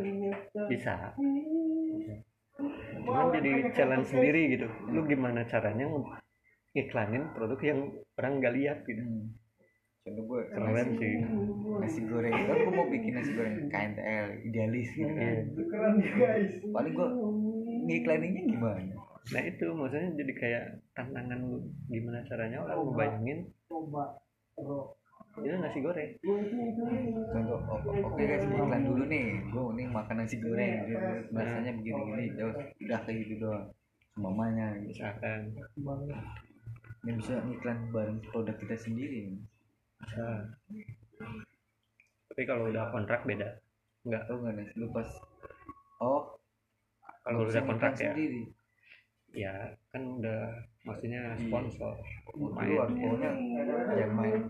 Bisa. 0.69 0.93
Cuman 3.01 3.25
jadi 3.33 3.51
challenge 3.73 4.07
sendiri 4.13 4.41
gitu. 4.53 4.67
Lu 4.93 5.01
gimana 5.09 5.47
caranya 5.47 5.89
ngiklanin 6.75 7.33
produk 7.33 7.59
yang 7.63 7.79
orang 8.19 8.33
nggak 8.43 8.55
lihat 8.57 8.79
gitu? 8.85 9.01
Hmm. 9.01 9.33
contoh 10.07 10.23
gue 10.23 10.41
keren 10.55 10.89
sih. 11.01 11.13
nasi 11.83 11.99
goreng. 12.07 12.31
Kan 12.31 12.57
gue 12.63 12.73
mau 12.77 12.87
bikin 12.87 13.11
nasi 13.15 13.31
goreng 13.35 13.67
KNTL 13.67 14.27
idealis 14.45 14.87
gitu 14.93 15.11
kan. 15.11 15.43
Paling 16.71 16.93
gue 16.93 17.09
ngiklaninnya 17.87 18.43
gimana? 18.51 18.95
Nah 19.27 19.41
itu 19.43 19.65
maksudnya 19.75 20.09
jadi 20.15 20.33
kayak 20.35 20.63
tantangan 20.95 21.39
lu. 21.43 21.59
Gimana 21.91 22.23
caranya 22.27 22.63
orang 22.63 22.77
ngebayangin? 22.83 23.39
Itu 25.37 25.55
nasi 25.61 25.79
goreng. 25.83 26.11
Contoh 27.29 27.59
oh, 27.69 27.79
oke 27.83 28.21
guys 28.23 28.43
gue 28.47 28.57
iklan 28.57 28.83
dulu 28.87 29.03
nih. 29.05 29.27
Gue 29.51 29.63
nih 29.75 29.87
makan 29.91 30.15
nasi 30.23 30.35
goreng. 30.39 30.75
Gitu. 30.87 30.97
rasanya 31.35 31.71
begini 31.75 32.01
gini 32.07 32.25
terus 32.39 32.57
udah 32.81 32.99
kayak 33.03 33.17
gitu 33.27 33.33
doang. 33.43 33.65
Semuanya 34.15 34.65
gitu. 34.81 34.95
Misalkan 34.95 35.39
yang 37.05 37.15
bisa 37.21 37.33
ngiklan 37.43 37.79
bareng 37.91 38.19
produk 38.31 38.55
kita 38.57 38.75
sendiri. 38.79 39.35
Bisa. 40.01 40.25
Tapi 42.31 42.43
kalau 42.47 42.71
udah 42.71 42.89
kontrak 42.95 43.27
beda. 43.27 43.59
Enggak 44.07 44.23
tau 44.25 44.39
gak 44.39 44.55
nih 44.55 44.67
lu 44.79 44.87
pas 44.95 45.09
oh 45.99 46.36
kalau 47.27 47.43
udah 47.43 47.63
kontrak 47.67 47.91
ngiklan 47.91 47.99
ya. 47.99 48.15
sendiri. 48.15 48.41
Ya 49.35 49.53
kan 49.91 50.01
udah 50.23 50.39
maksudnya 50.87 51.35
sponsor. 51.35 51.99
Lu 52.39 52.47
main 52.55 52.79
harus 52.79 52.95
pokoknya 52.95 53.31
jangan 53.99 54.15
main 54.15 54.41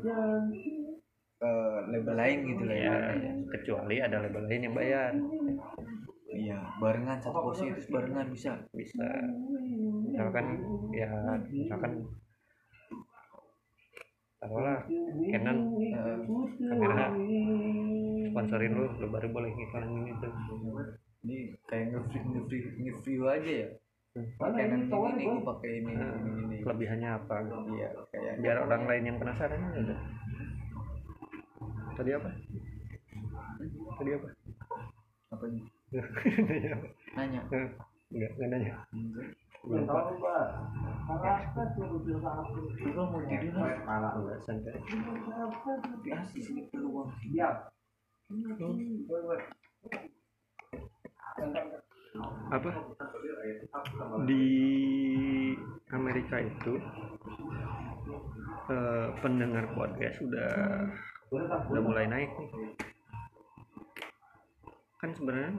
ke 1.37 1.51
label 1.93 2.15
lain 2.17 2.37
gitu 2.49 2.63
lah 2.65 2.77
ya 2.77 2.95
ya 3.13 3.33
kecuali 3.57 3.95
ada 4.01 4.17
label 4.21 4.43
lain 4.45 4.65
yang 4.69 4.75
bayar. 4.77 5.11
Iya 6.29 6.59
barengan 6.77 7.17
satu 7.17 7.39
porsi 7.41 7.73
itu 7.73 7.81
barengan 7.89 8.29
bisa. 8.29 8.53
Bisa. 8.69 9.09
Misalkan 10.05 10.45
ya 10.93 11.09
misalkan 11.49 12.05
taruhlah 14.37 14.85
Canon. 15.33 15.57
Eh, 15.81 16.17
kamera 16.61 17.09
sponsorin 18.37 18.73
lu 18.77 18.85
lu 19.01 19.07
baru 19.09 19.27
boleh 19.33 19.49
ngiklan 19.49 19.89
ini 19.97 20.11
tuh 20.21 20.29
ini 21.27 21.51
kayak 21.67 21.91
nge-free 21.91 22.23
nge-free 22.23 22.63
nge-free 22.87 23.19
aja 23.19 23.51
ya. 23.67 23.69
Pakai 24.39 24.65
nanti 24.71 24.89
ini 24.89 25.23
gue 25.27 25.45
pakai 25.45 25.71
ini 25.77 25.91
Nah, 25.93 26.15
ini 26.17 26.31
ini 26.47 26.57
kelebihannya 26.63 27.09
apa? 27.21 27.35
Iya 27.75 27.89
kayak 28.09 28.33
biar 28.41 28.57
orang 28.63 28.83
lain 28.87 29.03
yang 29.11 29.17
penasaran 29.19 29.59
ya 29.59 29.79
udah. 29.83 29.99
Tadi 31.99 32.11
apa? 32.15 32.29
Tadi 33.99 34.11
apa? 34.15 34.27
Apa 35.35 35.45
nih 35.51 35.63
Nanya. 36.47 36.73
Nanya. 37.19 37.41
Enggak 38.07 38.31
enggak 38.39 38.49
nanya. 38.55 38.73
Enggak. 38.95 39.27
belum 39.67 39.83
pak. 39.83 40.03
Lu 42.79 42.91
kalau 42.95 43.11
mau 43.11 43.19
tidur 43.27 43.51
lah 43.59 44.15
enggak 44.15 44.39
santai. 44.47 44.79
Sini 46.39 46.71
peluang 46.71 47.11
apa? 52.51 52.69
Di 54.25 54.45
Amerika 55.93 56.41
itu 56.41 56.73
eh, 58.73 59.07
pendengar 59.21 59.65
podcast 59.77 60.17
sudah 60.21 60.51
udah 61.35 61.81
mulai 61.83 62.05
naik 62.09 62.31
nih. 62.33 62.73
Kan 64.97 65.13
sebenarnya 65.13 65.53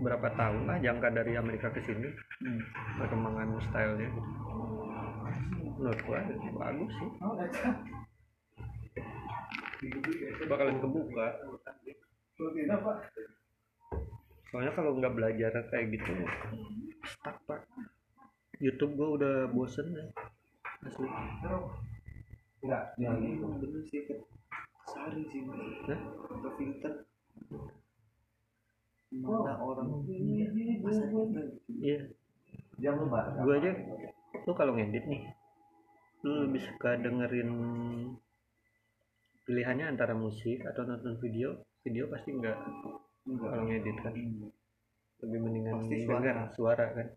berapa 0.00 0.28
tahun 0.34 0.66
lah 0.66 0.76
jangka 0.80 1.08
dari 1.12 1.36
Amerika 1.38 1.70
ke 1.70 1.80
sini 1.86 2.08
hmm. 2.42 2.60
perkembangan 2.98 3.60
stylenya. 3.70 4.08
Menurut 5.78 6.00
gua 6.04 6.20
bagus 6.56 6.92
sih. 6.98 7.10
Bakalan 10.48 10.76
kebuka 10.82 11.26
soalnya 14.50 14.74
kalau 14.74 14.98
nggak 14.98 15.14
belajar 15.14 15.52
kayak 15.70 15.94
gitu 15.94 16.10
stuck 17.06 17.38
pak. 17.46 17.62
YouTube 18.60 18.98
gua 18.98 19.08
udah 19.16 19.34
bosen 19.54 19.94
ya. 19.94 20.04
Asli. 20.84 21.08
Ya 22.66 22.78
ini 22.98 23.40
emang 23.40 23.56
bener 23.62 23.80
sih 23.88 24.04
kayak 24.04 24.26
sari 24.84 25.22
sih 25.32 25.46
Hah? 25.88 26.00
ke 26.28 26.50
filter. 26.60 26.92
Mana 29.10 29.54
orang 29.58 30.04
masa 30.82 31.04
kita 31.08 31.42
iya. 31.80 32.00
Gua 33.40 33.54
aja. 33.56 33.70
Lu 34.44 34.52
kalau 34.52 34.74
ngedit 34.76 35.06
nih 35.06 35.22
lu 36.20 36.44
lebih 36.44 36.60
suka 36.60 37.00
dengerin 37.00 37.50
pilihannya 39.48 39.88
antara 39.88 40.12
musik 40.12 40.60
atau 40.68 40.84
nonton 40.84 41.16
video? 41.16 41.64
Video 41.80 42.12
pasti 42.12 42.36
enggak 42.36 42.60
enggak. 43.26 43.48
Kalau 43.50 43.64
ngedit 43.68 43.96
kan. 44.00 44.12
Lebih 45.20 45.38
mendingan 45.44 45.72
Pasti 45.76 45.96
dengar 46.08 46.08
suara. 46.08 46.42
suara 46.56 46.86
kan. 46.96 47.08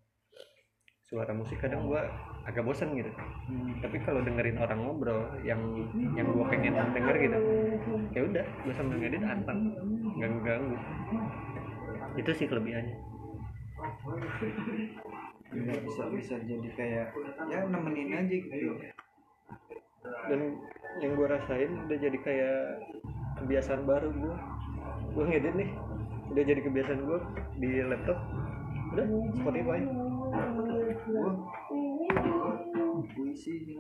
Suara 1.04 1.32
musik 1.36 1.58
kadang 1.62 1.86
gua 1.86 2.02
agak 2.44 2.64
bosan 2.68 2.92
gitu. 2.98 3.08
Hmm. 3.48 3.80
tapi 3.80 4.00
kalau 4.04 4.24
dengerin 4.24 4.60
orang 4.60 4.80
ngobrol 4.84 5.24
yang 5.44 5.60
yang 6.16 6.28
gua 6.32 6.48
pengen 6.52 6.76
denger 6.76 7.16
gitu 7.20 7.38
ya 8.12 8.22
udah 8.24 8.46
gua 8.66 8.74
sambil 8.76 8.98
ngedit 9.00 9.24
anteng. 9.24 9.72
Nggak 10.20 10.32
ganggu 10.44 10.76
itu 12.18 12.32
sih 12.36 12.46
kelebihannya. 12.46 12.98
Nggak 15.54 15.80
bisa 15.86 16.04
bisa 16.14 16.36
jadi 16.42 16.70
kayak 16.78 17.08
ya 17.50 17.60
nemenin 17.70 18.10
aja 18.14 18.36
gitu. 18.36 18.74
Dan 20.28 20.40
yang 21.00 21.12
gua 21.16 21.38
rasain 21.38 21.72
udah 21.88 21.98
jadi 21.98 22.18
kayak 22.22 22.60
kebiasaan 23.42 23.86
baru 23.86 24.10
gua. 24.14 24.36
Gua 25.14 25.24
ngedit 25.30 25.54
nih 25.56 25.70
udah 26.34 26.44
jadi 26.44 26.62
kebiasaan 26.66 27.00
gua 27.06 27.20
di 27.62 27.70
laptop. 27.86 28.18
Udah 28.98 29.06
Spotify. 29.38 29.80
Gua 31.06 31.32
puisi 33.14 33.78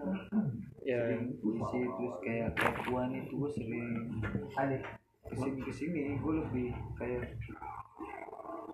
ya 0.83 0.99
puisi 1.39 1.79
terus 1.79 2.15
kayak 2.19 2.49
kepuan 2.59 3.15
itu 3.15 3.39
gue 3.39 3.49
sering 3.55 4.11
ke 5.23 5.35
sini 5.39 5.59
ke 5.63 5.71
sini 5.71 6.01
gue 6.19 6.33
lebih 6.43 6.67
kayak 6.99 7.39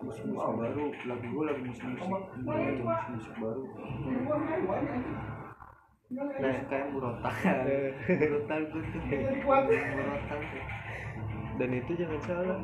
musik 0.00 0.26
musik 0.26 0.54
baru. 0.56 0.84
Lagu 1.06 1.26
gue 1.28 1.44
lagu 1.46 1.62
musik 1.62 1.84
musik 1.86 2.02
itu 2.02 2.82
musik 2.82 3.08
musik 3.14 3.34
baru. 3.38 3.62
Nah 6.10 6.54
kayak 6.66 6.86
murotal. 6.90 7.30
Murotal 8.18 8.60
gue 8.66 8.82
tuh. 8.82 9.02
Murotal. 9.70 10.40
Dan 11.60 11.70
itu 11.76 11.92
jangan 11.94 12.20
salah 12.24 12.58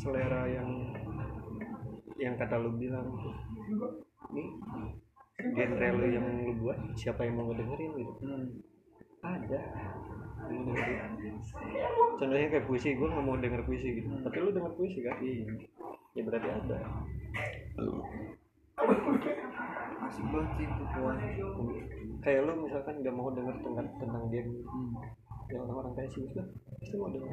selera 0.00 0.48
yang 0.48 0.96
yang 2.16 2.34
kata 2.40 2.56
lu 2.56 2.72
bilang. 2.80 3.04
Ini 4.32 4.44
genre 5.52 5.88
lu 6.00 6.06
yang 6.08 6.24
lu 6.48 6.52
buat 6.64 6.78
siapa 6.96 7.28
yang 7.28 7.36
mau 7.36 7.52
ngedengerin 7.52 7.92
gitu? 8.00 8.12
Ada. 9.20 9.60
Mau 10.48 10.72
dengerin 10.72 11.36
contohnya 12.16 12.48
kayak 12.48 12.64
puisi 12.68 12.96
gue 12.96 13.08
nggak 13.08 13.24
mau 13.24 13.36
denger 13.36 13.60
puisi 13.68 14.00
gitu. 14.00 14.08
Tapi 14.24 14.36
lu 14.40 14.50
denger 14.56 14.72
puisi 14.76 15.04
kan? 15.04 15.16
Ya 16.16 16.22
berarti 16.24 16.48
ada. 16.48 16.78
Asik 20.00 20.24
banget 20.32 20.50
sih 20.56 20.64
itu 20.64 20.84
kayak 22.24 22.40
lu 22.48 22.52
misalkan 22.64 23.04
nggak 23.04 23.14
mau 23.16 23.28
denger 23.32 23.56
tentang 23.60 23.88
tentang 24.00 24.24
game 24.32 24.64
yang 25.50 25.66
orang-orang 25.66 25.92
kayak 25.98 26.10
sih 26.14 26.24
pasti 26.30 26.94
mau 26.96 27.10
denger 27.12 27.32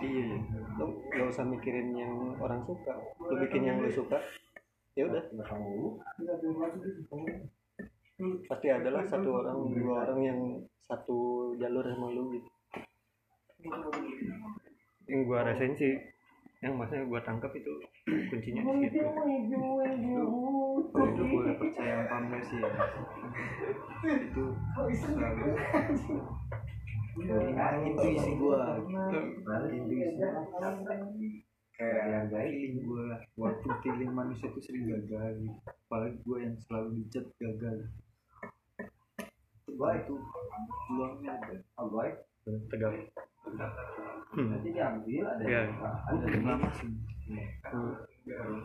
iya. 0.00 0.36
Lu 0.76 0.84
nggak 1.08 1.28
usah 1.32 1.44
mikirin 1.48 1.96
yang 1.96 2.36
orang 2.36 2.60
suka. 2.68 2.92
Lu 3.20 3.34
bikin 3.40 3.64
yang 3.64 3.80
lu 3.80 3.88
suka. 3.88 4.20
Ya 4.96 5.08
udah. 5.08 5.22
Pasti 8.48 8.68
adalah 8.72 9.04
satu 9.04 9.28
orang 9.44 9.76
dua 9.76 10.08
orang 10.08 10.20
yang 10.24 10.40
satu 10.84 11.52
jalur 11.60 11.84
sama 11.84 12.12
lu 12.12 12.32
gitu. 12.32 12.48
Yang 15.06 15.20
gua 15.28 15.44
rasain 15.44 15.76
sih 15.76 15.94
yang 16.64 16.80
maksudnya 16.80 17.04
gua 17.04 17.20
tangkap 17.20 17.52
itu 17.52 17.68
kuncinya 18.32 18.64
di 18.80 18.88
situ. 18.88 19.04
Lu 20.96 21.24
boleh 21.28 21.54
percaya 21.60 22.00
yang 22.00 22.08
pamer 22.08 22.40
sih 22.44 22.56
ya. 22.56 22.68
Itu 24.08 24.44
Nah, 27.16 27.80
intuisi 27.80 28.30
gua. 28.36 28.76
Intuisi 29.72 30.28
kayak 31.76 32.28
feeling 32.32 32.76
gua. 32.84 33.20
Waktu 33.36 33.68
feeling 33.80 34.12
manusia 34.12 34.52
itu 34.52 34.60
sering 34.60 34.84
gagal. 34.88 35.40
Gitu. 35.40 35.56
apalagi 35.86 36.18
gua 36.26 36.38
yang 36.42 36.56
selalu 36.66 36.88
dicat 37.00 37.26
gagal. 37.40 37.78
Wah 39.76 39.94
itu 39.96 40.14
peluangnya 40.88 41.32
ada. 41.40 41.56
Tegal 42.70 42.92
hmm. 44.36 44.62
ya 45.46 45.62
Udah 46.12 46.28
lama 46.42 46.68
sih. 46.76 46.90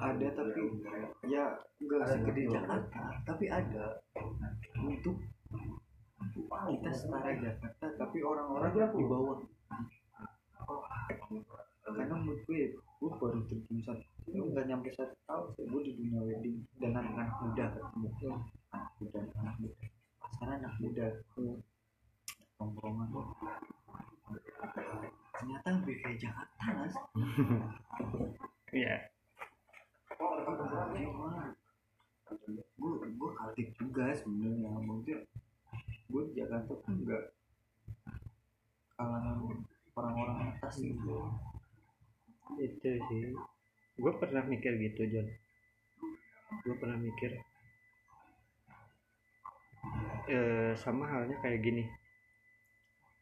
Ada 0.01 0.27
tapi 0.33 0.61
ya 1.29 1.45
enggak 1.77 2.01
segede 2.09 2.41
Jakarta. 2.49 3.01
Tapi 3.25 3.45
ada 3.47 3.85
untuk 4.81 5.17
kita 6.31 6.89
setara 6.95 7.31
Jakarta 7.35 7.85
tapi 7.99 8.17
orang-orang 8.23 8.71
di 8.95 9.05
bawah. 9.05 9.37
karena 11.81 12.15
menurut 12.15 12.41
gue 12.47 12.71
gue 12.77 13.11
baru 13.19 13.43
terjun 13.51 13.79
satu 13.83 14.05
gue 14.31 14.45
nggak 14.53 14.65
nyampe 14.69 14.89
satu 14.95 15.11
tahun 15.27 15.47
sih 15.59 15.65
gue 15.67 15.81
di 15.83 15.91
dunia 15.99 16.21
wedding. 16.23 16.57
Dan 16.79 16.95
anak-anak 16.95 17.35
muda 17.43 17.65
ketemu. 17.75 18.07
Anak 18.71 18.91
muda 19.01 19.19
anak 19.35 19.55
muda. 19.59 19.85
Pasaran 20.21 20.57
anak 20.63 20.73
muda 20.79 21.05
tongkrongan. 22.55 23.07
Ternyata 25.35 25.67
lebih 25.83 25.95
kayak 25.99 26.17
Jakarta 26.21 26.65
mas. 26.79 26.95
Ya 28.71 29.11
gue 32.81 32.93
gue 33.13 33.29
kaget 33.37 33.69
juga 33.77 34.05
sebenarnya. 34.15 34.69
Maksudnya 34.81 35.17
Jakarta 36.51 36.67
tuh 36.67 36.83
enggak 36.91 37.23
kalangan 38.99 39.39
orang-orang 39.95 40.51
atas 40.51 40.83
gitu. 40.83 41.31
Itu 42.59 42.91
sih. 43.07 43.31
Gue 43.95 44.11
pernah 44.19 44.43
mikir 44.43 44.75
gitu 44.75 45.07
John 45.07 45.31
gue 46.51 46.75
pernah 46.75 46.99
mikir 46.99 47.31
eh, 50.27 50.75
sama 50.75 51.07
halnya 51.07 51.39
kayak 51.39 51.63
gini. 51.63 51.87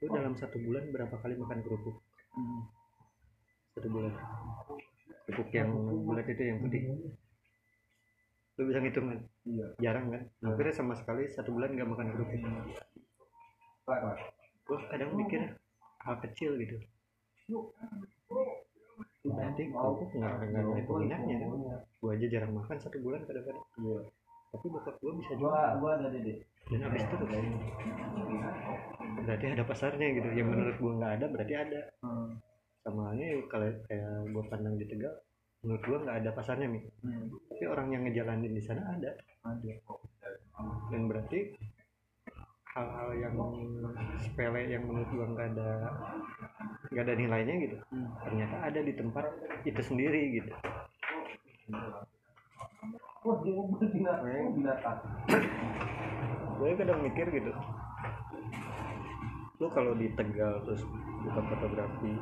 Lu 0.01 0.09
dalam 0.09 0.33
satu 0.33 0.57
bulan 0.57 0.89
berapa 0.89 1.13
kali 1.21 1.37
makan 1.37 1.61
kerupuk? 1.61 2.01
Hmm. 2.33 2.65
satu 3.77 3.93
bulan. 3.93 4.17
Kerupuk 5.29 5.53
yang 5.53 5.69
bulat 6.01 6.25
itu 6.25 6.41
yang 6.41 6.57
putih. 6.65 6.81
Lu 8.57 8.61
bisa 8.65 8.81
ngitung 8.81 9.13
kan? 9.13 9.19
Iya. 9.45 9.67
Jarang 9.77 10.09
kan? 10.09 10.25
Hampir 10.41 10.73
sama 10.73 10.97
sekali 10.97 11.29
satu 11.29 11.53
bulan 11.53 11.77
nggak 11.77 11.85
makan 11.93 12.09
kerupuk 12.17 12.41
gue 14.69 14.77
kadang 14.93 15.11
mikir 15.17 15.41
hal 16.05 16.15
kecil 16.21 16.53
gitu. 16.61 16.77
Berarti 19.25 19.61
kerupuk 19.73 20.09
nggak 20.15 20.33
nggak 20.53 20.63
ada 20.63 20.81
peminatnya 20.85 21.35
kan 21.41 21.49
gue 21.99 22.11
aja 22.15 22.27
jarang 22.29 22.53
makan 22.55 22.77
satu 22.79 22.97
bulan 23.01 23.21
kadang-kadang. 23.25 23.65
Tapi 24.49 24.65
bokap 24.69 24.95
gue 25.01 25.13
bisa 25.21 25.33
juga 25.37 25.77
dan 26.69 26.79
habis 26.85 27.01
itu 27.01 27.15
berarti 29.25 29.45
ada 29.49 29.63
pasarnya 29.65 30.07
gitu. 30.21 30.27
Yang 30.37 30.47
menurut 30.53 30.77
gue 30.77 30.91
nggak 31.01 31.13
ada 31.19 31.25
berarti 31.29 31.53
ada. 31.57 31.81
Hmm. 32.05 32.37
sama 32.79 33.11
halnya 33.11 33.35
ya 33.35 33.37
kalau 33.51 33.67
kayak 33.91 34.07
gue 34.31 34.43
pandang 34.47 34.79
di 34.79 34.87
tegal 34.87 35.11
menurut 35.59 35.83
gue 35.83 35.97
nggak 35.99 36.17
ada 36.23 36.29
pasarnya 36.31 36.67
nih 36.71 36.83
Hmm. 37.03 37.27
tapi 37.51 37.63
orang 37.67 37.87
yang 37.91 38.01
ngejalanin 38.07 38.55
di 38.55 38.63
sana 38.63 38.81
ada. 38.95 39.11
Ada. 39.43 39.73
Dan 40.87 41.11
berarti 41.11 41.39
hal-hal 42.69 43.09
yang 43.17 43.33
sepele 44.21 44.61
yang 44.69 44.85
menurut 44.85 45.09
gua 45.09 45.25
nggak 45.33 45.47
ada 45.57 45.69
nggak 46.93 47.03
ada 47.05 47.13
nilainya 47.17 47.55
gitu. 47.65 47.77
Hmm. 47.89 48.09
ternyata 48.25 48.55
ada 48.61 48.79
di 48.81 48.93
tempat 48.93 49.25
itu 49.65 49.81
sendiri 49.81 50.21
gitu. 50.37 50.51
Gue 56.59 56.71
kadang 56.77 56.99
mikir 57.03 57.27
gitu. 57.33 57.51
Lu 59.59 59.67
kalau 59.73 59.91
di 59.97 60.07
Tegal 60.15 60.63
terus 60.63 60.81
buka 61.25 61.41
fotografi 61.51 62.13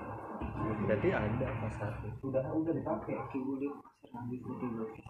berarti 0.58 1.10
ada 1.14 1.48
pasar 1.62 1.92
udah 2.24 2.44
udah 2.56 2.74
dipakai. 2.74 3.14
Gue 3.36 3.56
lihat 3.62 3.76
pasar 4.02 4.26
ambil 4.26 4.40
fotografi 4.42 5.02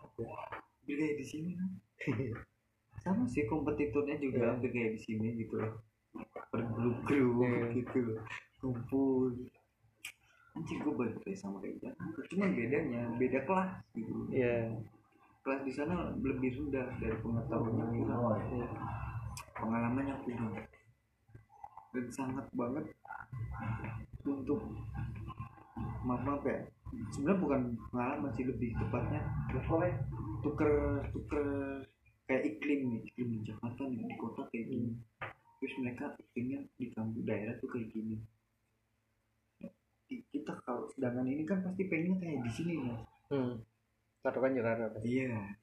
kayak 0.88 1.15
di 1.19 1.26
sini. 1.26 1.52
kan 1.56 1.69
sama 3.07 3.23
sih 3.29 3.47
kompetitornya 3.47 4.19
juga 4.19 4.39
Iya. 4.43 4.49
hampir 4.53 4.69
kayak 4.75 4.91
di 4.95 4.99
sini 5.03 5.27
gitu 5.39 5.55
loh. 5.57 5.73
Bergrup-grup 6.51 7.39
Iya. 7.43 7.65
gitu 7.79 7.97
loh. 8.03 8.19
Kumpul. 8.59 9.31
Anjing 10.57 10.79
gue 10.81 10.93
balik 10.97 11.21
sama 11.37 11.61
kayak 11.61 11.77
Jakarta 11.85 12.19
cuman 12.33 12.49
bedanya 12.57 13.01
beda 13.15 13.39
kelas 13.45 13.71
gitu. 13.93 14.13
Iya. 14.33 14.73
Kelas 15.45 15.61
di 15.63 15.71
sana 15.71 16.11
lebih 16.17 16.49
rendah 16.57 16.87
dari 16.97 17.17
pengetahuannya 17.21 17.85
kita 17.93 18.15
pengalamannya 19.57 20.15
kurang 20.25 20.53
dan 21.93 22.05
sangat 22.11 22.45
banget 22.53 22.85
untuk 24.27 24.59
maaf 26.03 26.21
maaf 26.25 26.43
ya. 26.43 26.59
Sebenarnya 27.13 27.41
bukan 27.43 27.61
pengalaman 27.91 28.31
sih 28.33 28.45
lebih 28.47 28.73
tepatnya 28.79 29.21
tuker 29.53 30.71
tuker 31.13 31.45
kayak 32.27 32.43
iklim 32.43 32.79
nih 32.91 32.99
iklim 33.07 33.27
di 33.33 33.39
Jakarta 33.47 33.81
nih 33.87 34.03
di 34.03 34.15
kota 34.19 34.41
kayak 34.51 34.65
gini. 34.67 34.91
Terus 35.57 35.73
mereka 35.81 36.05
iklimnya 36.19 36.59
di 36.75 36.85
kampung 36.91 37.23
daerah 37.23 37.55
tuh 37.57 37.71
kayak 37.71 37.87
gini. 37.95 38.19
Di- 40.07 40.27
kita 40.31 40.59
kalau 40.63 40.91
sedangkan 40.91 41.27
ini 41.27 41.43
kan 41.47 41.63
pasti 41.63 41.87
pengennya 41.87 42.15
kayak 42.23 42.39
di 42.47 42.51
sini 42.51 42.73
ya 42.79 42.95
hmm. 43.35 43.59
patokan 44.23 44.55
jalan 44.55 44.87
apa 44.87 44.99
iya. 45.03 45.55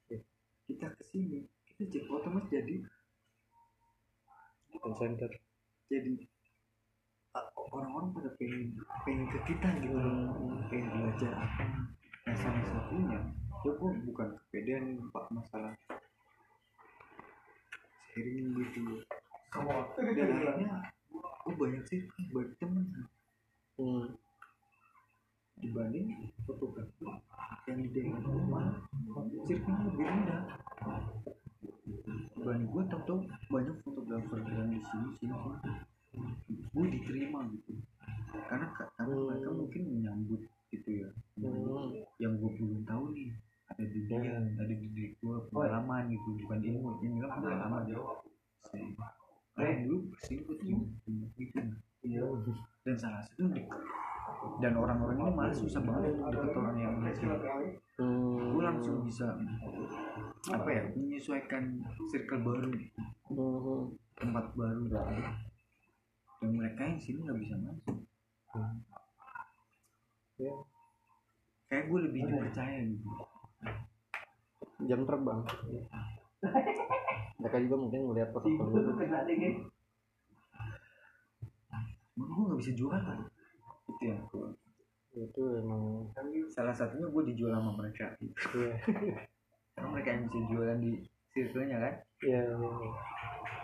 Kita 0.64 0.88
ke 0.96 1.04
sini 1.04 1.44
kita 1.68 2.00
jadi 2.00 2.08
otomatis 2.08 2.52
jadi 2.52 2.76
center. 4.92 5.30
Jadi 5.88 6.12
orang-orang 7.72 8.14
pada 8.14 8.30
pengen 8.36 8.78
pengen 9.04 9.26
ke 9.32 9.38
kita 9.48 9.68
gitu 9.80 9.96
pengen 10.68 10.88
belajar 10.92 11.32
apa. 11.34 11.64
Nah 12.24 12.36
salah 12.36 12.64
satunya 12.68 13.20
ya 13.64 13.72
gue 13.72 13.90
bukan 14.12 14.28
kepedean 14.36 15.08
pak 15.08 15.24
masalah 15.32 15.72
sharing 18.14 18.54
gitu. 18.54 19.02
Dan 19.50 20.28
akhirnya 20.30 20.70
gue 21.44 21.54
banyak 21.58 21.84
sih 21.90 22.00
banyak 22.30 22.54
temen 22.62 22.86
hmm. 23.76 24.06
dibanding 25.60 26.30
fotografi 26.46 27.06
yang 27.68 27.78
di 27.84 27.90
daerah 27.92 28.22
rumah 28.22 28.66
circle 29.44 29.76
lebih 29.90 30.06
rendah. 30.06 30.42
Dibanding 32.38 32.70
gue 32.70 32.82
tau 32.88 33.02
tau 33.04 33.18
banyak 33.50 33.76
fotografer 33.82 34.40
yang 34.46 34.70
di 34.70 34.80
sini 34.88 35.08
sini 35.18 35.36
gue 36.74 36.86
diterima 36.90 37.50
gitu. 37.50 37.82
Karena 38.46 38.66
karena 38.98 39.14
mereka 39.14 39.50
mungkin 39.50 39.82
menyambut 39.90 40.42
gitu 40.70 40.90
ya. 41.06 41.10
Hmm. 41.38 41.98
yang 42.18 42.38
gue 42.38 42.50
belum 42.56 42.86
tahu 42.86 43.14
nih 43.14 43.34
ada 43.74 43.84
di 43.90 44.00
dia 44.06 44.18
ada 44.38 44.64
di 44.70 44.86
diri 44.94 45.18
gue 45.18 45.36
pengalaman 45.50 46.06
gitu 46.06 46.28
bukan 46.46 46.58
ilmu. 46.62 46.90
Ini 47.02 47.16
kan 47.26 47.42
pengalaman. 47.42 47.82
Nah, 49.54 49.70
dulu 49.86 49.96
berselingkuh 50.14 50.56
tuh 50.58 50.66
gitu. 51.38 51.60
Dan 52.84 52.94
salah 52.98 53.22
satu 53.22 53.50
dan 54.60 54.72
orang-orang 54.76 55.16
ini 55.20 55.30
malah 55.32 55.54
susah 55.54 55.80
banget 55.84 56.16
untuk 56.16 56.32
deket 56.32 56.52
orang 56.56 56.76
yang 56.80 56.92
berselingkuh 57.02 57.82
Hmm. 57.94 58.58
gue 58.58 58.62
langsung 58.66 59.06
bisa 59.06 59.38
apa 60.50 60.66
ya 60.66 60.82
menyesuaikan 60.98 61.78
circle 62.10 62.42
baru 62.42 62.66
Hmm. 63.30 63.94
tempat 64.18 64.50
baru 64.58 64.90
dan 64.90 65.22
mereka 66.42 66.80
yang 66.90 66.98
sini 66.98 67.22
nggak 67.22 67.38
bisa 67.38 67.54
masuk. 67.62 67.96
Ya, 70.34 70.50
kayak 71.70 71.84
gue 71.86 72.00
lebih 72.10 72.20
dipercaya 72.26 72.82
gitu 72.82 73.06
jam 74.82 75.00
terbang. 75.06 75.40
Mereka 77.38 77.56
juga 77.66 77.76
mungkin 77.78 78.00
ngeliat 78.10 78.30
foto-foto 78.34 78.74
lu. 78.74 78.92
Menurut 82.14 82.30
gue 82.30 82.44
nggak 82.46 82.60
bisa 82.62 82.72
jualan? 82.78 83.18
Itu 83.90 84.02
yang 84.06 84.22
gue 84.30 84.48
itu 85.14 85.42
emang 85.62 86.10
salah 86.50 86.74
satunya 86.74 87.06
gue 87.06 87.22
dijual 87.30 87.54
sama 87.54 87.70
mereka. 87.78 88.18
Iya. 88.18 88.74
Karena 89.74 89.88
mereka 89.94 90.08
yang 90.10 90.22
bisa 90.26 90.38
jualan 90.50 90.78
di 90.82 90.92
circle-nya 91.30 91.78
kan? 91.78 91.94
Ya, 92.22 92.42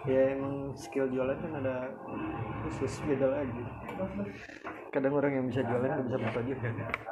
ya 0.07 0.21
emang 0.39 0.75
skill 0.79 1.11
jualan 1.11 1.39
kan 1.39 1.53
ada 1.59 1.91
khusus 2.67 3.03
beda 3.03 3.35
lagi. 3.35 3.63
Kadang 4.95 5.15
orang 5.15 5.33
yang 5.43 5.47
bisa 5.51 5.67
jualan 5.67 5.91
nggak 5.91 6.07
bisa 6.07 6.19
foto 6.23 6.41
juga. 6.47 6.69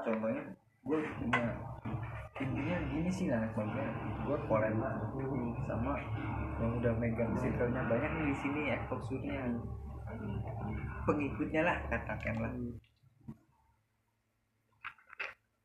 Contohnya 0.06 0.42
gini 3.08 3.24
sih 3.24 3.32
lah 3.32 3.40
bangga. 3.56 3.88
Gue 4.28 4.36
collab 4.52 4.76
sama 5.64 5.96
yang 6.60 6.76
udah 6.76 6.92
megang 7.00 7.32
circle-nya 7.40 7.88
banyak 7.88 8.10
nih 8.20 8.26
di 8.28 8.36
sini 8.36 8.60
exposure-nya 8.76 9.40
pengikutnya 11.08 11.64
lah 11.64 11.76
katakanlah 11.88 12.52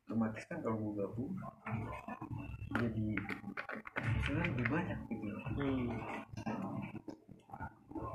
otomatis 0.08 0.44
kan 0.48 0.56
kalau 0.64 0.78
gue 0.80 0.92
gabung 1.04 1.32
jadi 2.80 3.06
sebenarnya 4.24 4.48
lebih 4.54 4.66
banyak 4.70 4.98
gitu 5.10 5.28
hmm. 5.58 5.88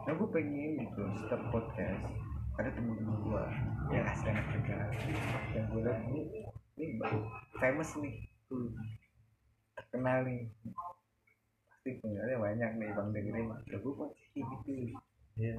nah 0.07 0.13
gue 0.15 0.29
pengen 0.31 0.71
gitu 0.79 1.03
setiap 1.19 1.41
podcast 1.53 2.01
ada 2.55 2.69
temen-temen 2.71 3.17
gue 3.29 3.43
yang 3.93 4.05
asli 4.09 4.31
anak 4.31 4.47
kerja 4.57 4.77
yang 5.53 5.65
gue 5.69 5.81
liat 5.85 5.99
ini 6.07 6.21
ini 6.79 6.95
famous 7.59 7.91
nih. 7.99 8.15
Terkenal 8.49 8.98
nih. 9.97 10.39
Pasti 11.69 11.89
punyanya 12.03 12.37
banyak 12.37 12.71
nih 12.77 12.89
bang 12.93 13.09
dengerin 13.15 13.45
mah 13.49 13.59
ya 13.65 13.77
gue 13.81 13.93
buat 13.93 14.11
gitu 14.35 14.93
ya 15.39 15.53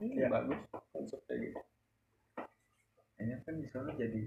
ya 0.00 0.26
bagus. 0.28 0.60
Konsep 0.92 1.20
kayak 1.30 1.50
gitu. 1.50 1.60
Hanya 3.20 3.36
kan 3.46 3.54
di 3.62 3.66
sana 3.70 3.90
jadi 3.96 4.20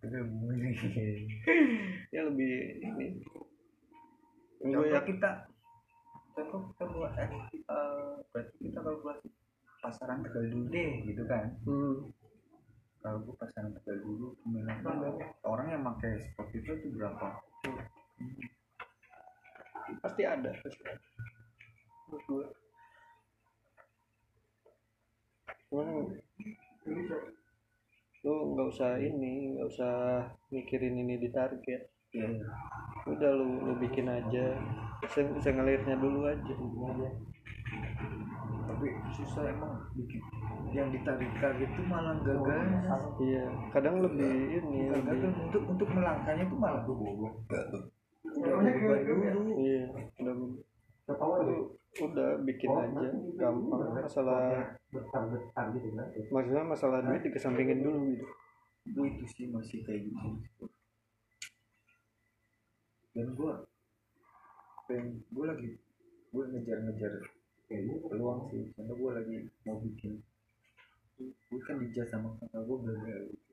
tergabung 0.00 0.54
nih. 0.56 0.76
Ya 2.14 2.24
lebih 2.24 2.80
ini. 2.80 3.20
Ya 4.64 5.00
kita 5.04 5.48
contoh 6.38 6.70
kita 6.72 6.84
buat 6.94 7.12
eh, 7.18 7.30
eh, 7.52 8.14
berarti 8.30 8.56
kita 8.62 8.78
kalau 8.78 8.98
buat 9.02 9.18
pasaran 9.82 10.22
tegal 10.22 10.46
dulu 10.50 10.66
deh 10.70 10.90
gitu 11.06 11.22
kan? 11.26 11.54
Hmm. 11.66 12.10
kalau 12.98 13.22
gue 13.22 13.34
pasaran 13.38 13.70
tegal 13.78 13.94
dulu 14.02 14.34
kemudian 14.42 14.82
orang 15.46 15.66
yang 15.70 15.82
pakai 15.86 16.18
spot 16.18 16.50
itu 16.50 16.66
tuh 16.66 16.90
berapa 16.98 17.38
pasti 20.08 20.22
ada. 20.24 20.50
Pasti 20.64 20.82
ada 20.88 21.08
menurut 22.08 22.24
gue 22.24 22.46
cuman 25.68 25.86
lu 28.24 28.34
nggak 28.56 28.68
usah 28.72 28.96
ini 28.96 29.52
nggak 29.52 29.68
usah 29.68 29.94
mikirin 30.48 30.96
ini 30.96 31.20
di 31.20 31.28
target. 31.28 31.92
Ya 32.16 32.24
udah 33.04 33.30
lu 33.36 33.68
lu 33.68 33.72
bikin 33.76 34.08
aja. 34.08 34.56
Se 35.12 35.20
sengalirnya 35.44 36.00
dulu 36.00 36.24
aja. 36.24 36.54
Tapi 38.64 38.86
susah 39.12 39.52
emang 39.52 39.76
bikin. 39.92 40.24
Yang 40.72 40.88
ditarik 40.96 41.28
target 41.36 41.68
itu 41.68 41.82
malah 41.84 42.16
gagal. 42.24 42.64
Iya 43.20 43.44
kadang 43.76 44.00
lebih 44.00 44.64
ini 44.64 44.88
gagal 44.88 45.28
lebih 45.28 45.44
untuk 45.52 45.62
untuk 45.68 45.88
melangkahnya 45.92 46.48
itu 46.48 46.56
malah 46.56 46.80
udah 48.36 48.52
beban 48.60 49.00
dulu. 49.06 49.52
Iya. 49.62 49.84
Udah 50.20 50.34
udah 51.98 52.30
bikin 52.44 52.68
aja 52.68 53.08
gampang. 53.40 53.96
masalah 53.96 54.76
maksudnya 56.30 56.64
masalah 56.64 56.98
duit 57.00 57.22
dikesampingin 57.24 57.80
dulu 57.80 58.12
gitu. 58.12 58.26
Gue 58.92 59.06
itu 59.12 59.24
sih 59.32 59.46
masih 59.48 59.84
kayak 59.84 60.08
gitu. 60.08 60.64
Dan 63.16 63.34
gue 63.34 63.52
pengen 64.88 65.24
gue 65.32 65.44
lagi 65.48 65.68
gue 66.28 66.44
ngejar-ngejar 66.52 67.12
peluang 68.08 68.48
sih. 68.52 68.68
Karena 68.76 68.92
gue 68.92 69.10
lagi 69.12 69.36
mau 69.64 69.80
bikin 69.80 70.20
gue 71.18 71.60
kan 71.66 71.80
dijaz 71.82 72.12
sama 72.12 72.36
kakak 72.38 72.62
gue 72.62 72.78
gagal. 72.84 73.22
Gitu 73.32 73.46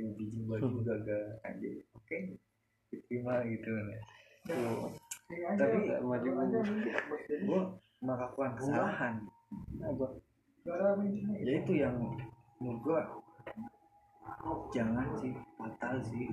yang 0.00 0.10
bikin 0.16 0.40
baju 0.48 0.80
gagal. 0.80 1.24
Aja 1.44 1.68
oke 1.92 2.16
diterima 2.92 3.40
gitu 3.48 3.68
kan 3.72 3.88
ya 4.48 4.56
tapi 5.32 5.76
Nggak 5.88 6.00
maju 6.04 6.28
gue 7.32 7.62
melakukan 8.02 8.50
kesalahan. 8.58 9.14
Apa 9.80 10.06
ya 11.42 11.52
itu 11.58 11.72
yang 11.74 11.96
menurut 12.62 12.80
gue 12.84 13.00
jangan 14.74 15.06
sih 15.18 15.32
fatal 15.58 15.94
sih. 16.04 16.28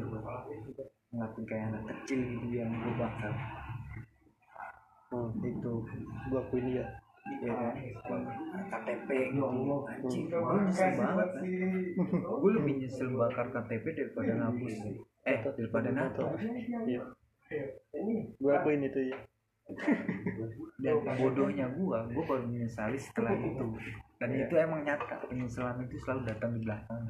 Ngelakuin 1.09 1.45
kayak 1.49 1.63
anak 1.73 1.83
kecil 1.89 2.19
gitu 2.21 2.47
yang 2.53 2.69
gue 2.69 2.93
bakal 3.01 3.33
hmm. 5.09 5.41
itu 5.41 5.73
gua 6.29 6.41
akuin 6.45 6.69
ya 6.69 6.85
ya 7.41 7.53
kan? 7.57 8.21
KTP 8.69 9.09
gitu. 9.33 9.75
Anjing 9.89 10.25
gue 10.29 10.59
nyesel 10.69 10.91
banget 10.97 11.29
kan? 11.33 11.43
gue 12.21 12.51
lebih 12.61 12.73
nyesel 12.77 13.09
bakar 13.17 13.47
KTP 13.49 13.85
daripada 13.97 14.31
ngapus. 14.37 14.75
Eh 15.25 15.37
daripada 15.41 15.89
nato. 15.89 16.25
Iya 16.85 17.01
gua 18.37 18.61
akuin 18.61 18.85
itu 18.85 19.09
ya 19.09 19.17
dan 20.83 20.95
bodohnya 21.05 21.65
gue 21.69 21.97
gue 22.09 22.23
baru 22.25 22.45
menyesali 22.49 22.97
setelah 22.97 23.37
itu. 23.49 23.65
Dan 24.17 24.29
itu 24.35 24.53
emang 24.57 24.81
nyata 24.83 25.21
penyesalan 25.29 25.85
itu 25.85 25.95
selalu 26.01 26.21
datang 26.25 26.51
di 26.57 26.61
belakang. 26.65 27.01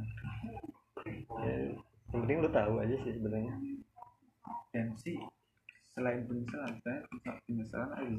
Ya 1.39 1.56
yang 2.10 2.21
penting 2.25 2.38
lu 2.41 2.49
tahu 2.52 2.82
aja 2.82 2.95
sih 2.99 3.15
sebenarnya. 3.15 3.54
Dan 4.75 4.91
sih 4.99 5.15
selain 5.93 6.25
penyesalan 6.28 6.75
saya 6.84 6.99
penyesalan 7.47 7.91
ada, 7.95 8.13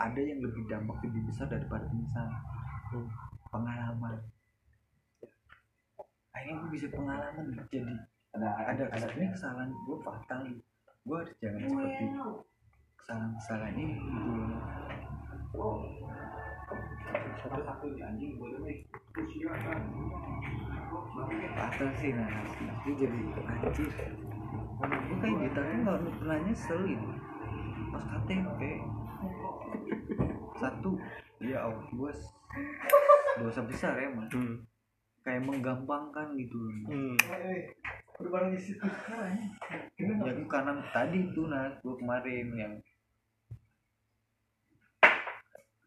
ada 0.00 0.20
yang 0.20 0.40
lebih 0.40 0.64
dampak 0.70 0.96
lebih 1.04 1.22
besar 1.28 1.50
daripada 1.50 1.84
penyesalan. 1.90 2.40
Hmm. 2.94 3.10
pengalaman. 3.50 4.18
Akhirnya 6.30 6.54
gue 6.62 6.70
bisa 6.74 6.86
pengalaman 6.90 7.46
jadi 7.70 7.94
ada 8.34 8.50
ada 8.90 9.06
ini 9.14 9.30
kesalahan 9.30 9.70
gue 9.70 9.98
fatal 10.02 10.42
gue 11.04 11.16
harus 11.20 11.34
jangan 11.36 11.60
seperti 11.68 12.04
kesalahan 12.96 13.32
kesalahan 13.36 13.74
ini 13.76 13.94
gitu 14.00 14.42
fatal 21.54 21.88
sih 22.00 22.10
nah 22.16 22.28
itu 22.82 22.90
jadi 22.96 23.18
anjir 23.44 23.86
gue 24.74 25.16
kayak 25.22 25.36
kita 25.48 25.60
tuh 25.60 25.78
nggak 25.86 25.98
pernah 26.20 26.38
nyesel 26.44 26.80
gitu. 26.84 27.06
Pas 27.94 28.04
KTP 28.10 28.60
satu. 30.58 30.90
Ya 31.42 31.58
Allah 31.66 31.84
gue 31.90 32.12
dosa 33.42 33.60
besar 33.66 33.92
ya 33.98 34.08
emang 34.08 34.30
hmm. 34.30 34.56
kayak 35.26 35.42
menggampangkan 35.42 36.38
gitu 36.38 36.56
Hmm. 36.88 37.14
Ya 39.98 40.30
itu 40.30 40.44
karena 40.46 40.72
tadi 40.94 41.18
itu 41.26 41.42
nah 41.50 41.66
gue 41.82 41.94
kemarin 41.98 42.46
yang 42.54 42.74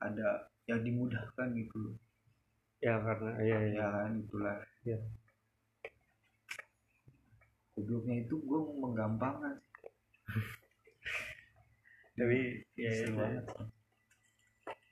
ada 0.03 0.51
yang 0.67 0.83
dimudahkan 0.83 1.55
gitu 1.55 1.95
ya 2.83 2.99
karena 3.01 3.31
iya 3.41 3.57
iya. 3.71 3.79
Ya 3.81 3.87
kan 3.89 4.11
itulah. 4.21 4.57
Iya. 4.85 4.99
gobloknya 7.77 8.25
itu 8.25 8.35
gue 8.41 8.59
menggampangkan. 8.81 9.53
Tapi 12.17 12.39
ya 12.81 12.89
itu. 12.89 13.13
banget. 13.13 13.45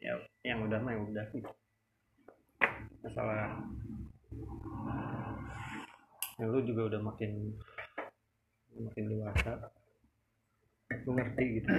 Ya 0.02 0.14
yang 0.46 0.70
udah 0.70 0.80
mah 0.82 0.94
yang 0.94 1.10
udah 1.10 1.26
gitu 1.34 1.50
masalah 3.06 3.62
ya 6.36 6.46
lu 6.52 6.60
juga 6.68 6.82
udah 6.92 7.02
makin 7.02 7.32
makin 8.76 9.04
dewasa. 9.08 9.72
Lu 11.08 11.12
ngerti 11.16 11.44
gitu. 11.60 11.70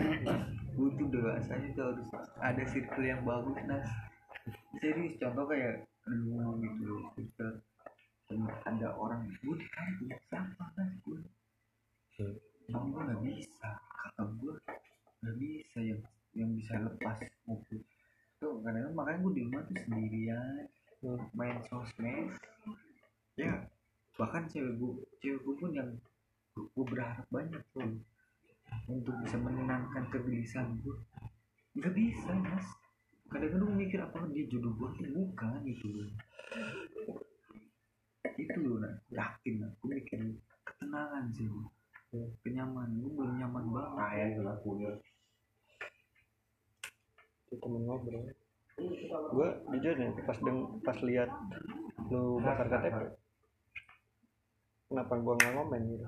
Gue 0.77 0.89
tuh 0.97 1.07
dewasanya 1.13 1.69
tuh 1.77 1.85
harus 1.93 2.09
ada 2.41 2.63
circle 2.69 3.07
yang 3.07 3.23
bagus 3.25 3.57
nas. 3.69 3.87
Serius 4.81 5.17
contoh 5.21 5.45
kayak 5.49 5.85
lu 6.09 6.65
gitu 7.21 7.47
sama 8.27 8.51
ada 8.65 8.89
orang. 8.97 9.29
Gue 9.45 9.57
di 9.61 9.69
kampung 9.71 10.13
sama 10.33 10.65
nas 10.77 10.93
gue 11.05 11.21
tapi 12.67 12.87
gue 12.91 13.03
nggak 13.05 13.23
bisa. 13.23 13.71
Kakak 13.77 14.29
gue 14.41 14.55
nggak 15.23 15.37
bisa 15.37 15.79
yang 15.85 16.01
yang 16.37 16.51
bisa 16.57 16.77
lepas 16.81 17.17
mobil 17.49 17.81
tuh 18.37 18.61
kadang 18.61 18.93
makanya 18.93 19.25
gue 19.25 19.33
di 19.33 19.43
rumah 19.49 19.63
tuh 19.65 19.77
sendirian 19.85 20.69
Hmm. 21.05 21.21
main 21.37 21.61
sosmed. 21.69 22.33
Ya 23.37 23.69
bahkan 24.17 24.49
cewek 24.49 24.75
gue 24.81 24.93
cewek 25.21 25.41
gue 25.45 25.55
pun 25.61 25.71
yang 25.73 25.91
gue 26.57 26.85
berharap 26.89 27.27
banyak 27.29 27.61
tuh 27.77 28.01
untuk 28.89 29.15
bisa 29.23 29.37
menenangkan 29.37 30.09
kegelisahan 30.09 30.73
gue 30.81 30.97
nggak 31.77 31.93
bisa 31.93 32.33
mas. 32.33 32.67
Kadang-kadang 33.29 33.69
gue 33.69 33.79
mikir 33.85 34.01
apa 34.01 34.25
dia 34.33 34.49
jodoh 34.49 34.73
gue 34.73 34.89
tuh 34.97 35.13
bukan 35.13 35.61
gitu 35.69 35.87
loh 35.93 36.09
itu 38.37 38.59
loh 38.61 38.85
nah 38.85 38.93
yakin 39.09 39.65
lah 39.65 39.71
gue 39.81 39.89
mikir 39.97 40.21
ketenangan 40.65 41.25
sih 41.33 41.49
gue 41.49 42.25
kenyamanan 42.45 42.97
gue 43.01 43.11
belum 43.13 43.33
nyaman 43.41 43.65
banget. 43.73 45.01
Itu 47.47 47.55
temen 47.61 47.83
ngobrol 47.85 48.29
gua 49.33 49.49
jujur 49.73 49.95
nih 49.97 50.13
pas 50.29 50.39
deng 50.45 50.59
pas 50.85 50.99
lihat 51.01 51.31
lu 52.13 52.37
bakar 52.45 52.69
KTP 52.69 52.97
kenapa 54.97 55.13
gua 55.21 55.37
nggak 55.37 55.53
ngomen 55.53 55.83
gitu? 55.93 56.07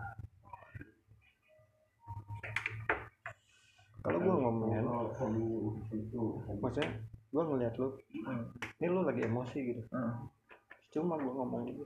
Kalau 4.01 4.17
gua 4.17 4.35
ngomen 4.41 4.81
maksudnya 6.57 6.89
gua 7.29 7.43
ngeliat 7.45 7.77
lu 7.77 7.93
Hmm. 8.25 8.49
ini 8.81 8.87
lu 8.89 9.05
lagi 9.05 9.29
emosi 9.29 9.59
gitu. 9.61 9.83
Heeh, 9.93 10.13
cuma 10.97 11.21
gua 11.21 11.45
ngomong 11.45 11.69
gitu. 11.69 11.85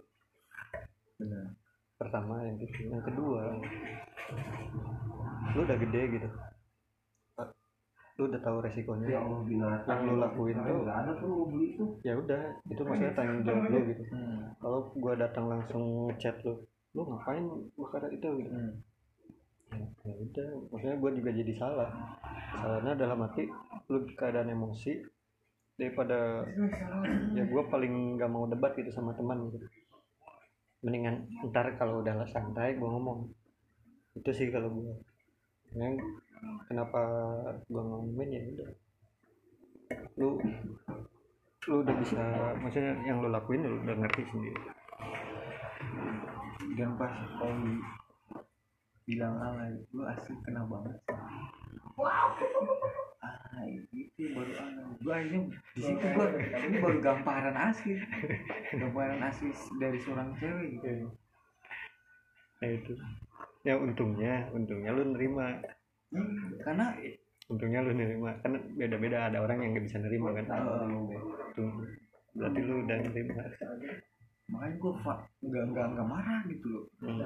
Benar. 1.18 1.58
Pertama 1.98 2.46
yang 2.46 2.54
gitu 2.62 2.86
yang 2.86 3.02
kedua 3.02 3.50
lu 5.58 5.60
udah 5.66 5.74
gede 5.82 6.02
gitu. 6.22 6.28
Lu 8.14 8.30
udah 8.30 8.40
tahu 8.46 8.62
resikonya. 8.62 9.10
Yang 9.10 9.26
lu 10.06 10.22
lakuin 10.22 10.54
tuh 10.54 10.86
ya 12.06 12.14
udah 12.14 12.62
itu 12.70 12.82
maksudnya 12.86 13.10
tanggung 13.18 13.42
jawab 13.42 13.66
lu 13.66 13.78
gitu. 13.90 14.02
Hmm. 14.14 14.54
kalau 14.62 14.86
gua 14.94 15.18
datang 15.18 15.50
langsung 15.50 16.06
ngechat 16.06 16.38
lu 16.46 16.62
lu 16.92 17.02
ngapain 17.08 17.44
bakar 17.76 18.04
itu 18.12 18.28
gitu? 18.44 18.52
Hmm. 18.52 18.74
ya 20.04 20.12
udah. 20.12 20.48
Maksudnya 20.68 20.96
gua 21.00 21.10
juga 21.16 21.30
jadi 21.32 21.52
salah. 21.56 21.90
Salahnya 22.60 22.92
dalam 22.92 23.24
arti 23.24 23.48
lu 23.88 24.04
keadaan 24.12 24.52
emosi 24.52 25.00
daripada 25.80 26.44
ya 27.32 27.44
gua 27.48 27.64
paling 27.72 28.20
gak 28.20 28.28
mau 28.28 28.44
debat 28.44 28.76
gitu 28.76 28.92
sama 28.92 29.16
teman 29.16 29.48
gitu. 29.48 29.64
Mendingan 30.84 31.24
ntar 31.48 31.72
kalau 31.80 32.04
udah 32.04 32.28
santai 32.28 32.76
gua 32.76 32.92
ngomong. 32.92 33.32
Itu 34.12 34.28
sih 34.36 34.52
kalau 34.52 34.68
gua. 34.68 34.92
Yang 35.72 36.04
kenapa 36.68 37.00
gua 37.72 37.82
ngomongin 37.88 38.28
ya 38.28 38.42
udah. 38.52 38.68
Lu 40.20 40.36
lu 41.62 41.78
udah 41.78 41.94
bisa 42.02 42.22
maksudnya 42.58 42.90
yang 43.06 43.22
lu 43.22 43.30
lakuin 43.30 43.62
lu 43.62 43.78
udah 43.86 43.94
ngerti 44.02 44.26
sendiri 44.34 44.71
dan 46.72 46.96
pas 46.96 47.12
Oli 47.44 47.76
bilang 49.02 49.34
alay 49.42 49.74
lu 49.92 50.02
asli 50.06 50.32
kena 50.46 50.62
banget 50.64 50.96
sih. 51.04 51.18
Alay 53.22 53.70
itu 53.92 54.22
baru 54.32 54.52
alay 54.56 54.84
gua 55.02 55.14
akhirnya 55.18 55.40
di 55.74 55.80
situ 55.82 56.04
gua 56.14 56.26
ini 56.38 56.76
baru 56.80 56.98
gambaran 57.02 57.56
asli. 57.58 57.98
Gambaran 58.72 59.20
asli 59.20 59.50
dari 59.76 59.98
seorang 60.00 60.32
cewek. 60.38 60.80
Gitu 60.80 61.10
ya 62.62 62.68
itu. 62.70 62.94
Ya 63.66 63.74
untungnya 63.76 64.48
untungnya 64.54 64.90
lu 64.94 65.12
nerima. 65.12 65.60
Hmm, 66.14 66.56
karena 66.62 66.94
untungnya 67.50 67.80
lu 67.84 67.92
nerima. 67.92 68.38
Kan 68.40 68.56
beda-beda 68.78 69.28
ada 69.28 69.42
orang 69.42 69.66
yang 69.66 69.70
nggak 69.76 69.86
bisa 69.90 69.98
nerima 69.98 70.30
kan? 70.32 70.46
Untung. 70.88 71.84
berarti 72.32 72.60
lu 72.64 72.80
udah 72.88 72.96
nerima 72.96 73.44
makanya 74.52 74.76
gua 74.76 74.92
fa 75.00 75.14
nggak 75.40 75.64
nggak 75.72 75.86
nggak 75.96 76.08
marah 76.12 76.40
gitu 76.44 76.66
loh. 76.68 76.84
Hmm. 77.00 77.16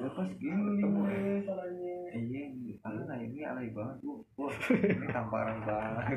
ya 0.00 0.08
pas 0.16 0.28
gini 0.40 0.56
iya 2.64 2.74
alay 2.88 3.20
ini 3.28 3.40
alay 3.44 3.68
banget 3.76 3.96
gua 4.00 4.16
wah 4.40 4.54
ini 4.72 5.06
tamparan 5.12 5.58
banget. 5.68 6.16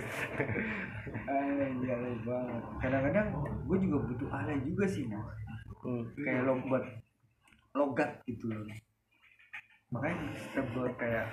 Alay 1.28 1.72
alay 1.76 2.15
banget. 2.24 2.63
Kadang-kadang 2.80 3.28
gue 3.67 3.78
juga 3.84 3.98
butuh 4.08 4.30
alay 4.32 4.58
juga 4.63 4.86
sih 4.88 5.04
mas. 5.12 5.28
Hmm. 5.84 6.08
kayak 6.15 6.48
logat 6.48 6.86
logat 7.76 8.12
gitu 8.32 8.48
loh. 8.48 8.63
Makanya 9.91 10.32
setiap 10.39 10.67
gue 10.72 10.88
kayak 10.96 11.28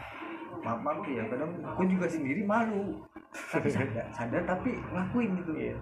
maaf 0.66 0.82
maaf 0.82 1.06
ya. 1.06 1.22
Kadang 1.30 1.62
gue 1.62 1.86
juga 1.86 2.06
sendiri 2.10 2.42
malu. 2.42 3.06
Tapi 3.30 3.70
sadar 3.70 4.10
sadar 4.10 4.42
tapi 4.42 4.74
ngelakuin 4.74 5.38
gitu 5.38 5.52
Iya. 5.54 5.78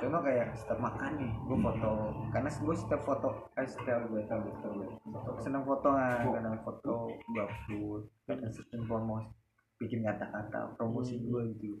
Contoh 0.00 0.20
kayak 0.24 0.54
setiap 0.56 0.78
makan 0.80 1.10
nih 1.18 1.30
gue 1.44 1.58
foto. 1.58 1.90
Karena 2.30 2.48
gue 2.48 2.74
setiap 2.74 3.02
foto 3.04 3.28
eh 3.58 3.66
setiap 3.66 4.00
gue 4.08 4.20
tau 4.30 4.40
gue 4.40 4.54
tau 4.62 4.72
gue 4.72 4.88
seneng 5.42 5.64
foto 5.66 5.88
kan 5.92 6.24
kadang 6.24 6.56
foto 6.64 6.92
gue 7.10 7.42
upload 7.42 8.02
kadang 8.24 8.50
sering 8.54 8.84
promosi 8.86 9.28
bikin 9.80 10.00
kata-kata 10.06 10.72
promosi 10.78 11.20
gue 11.20 11.40
gitu. 11.58 11.76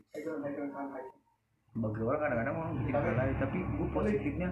Bagi 1.70 2.00
orang 2.02 2.20
kadang-kadang 2.20 2.56
orang 2.58 2.72
bikin 2.82 2.94
alay 2.98 3.30
tapi 3.38 3.58
gue 3.62 3.88
positifnya 3.94 4.48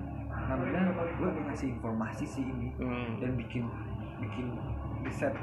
ngambilnya 0.49 0.83
gue 1.19 1.29
ngasih 1.51 1.69
informasi 1.77 2.25
sih 2.25 2.45
ini. 2.47 2.71
Hmm. 2.79 3.19
dan 3.19 3.35
bikin 3.35 3.67
bikin 4.23 4.47
riset 5.03 5.35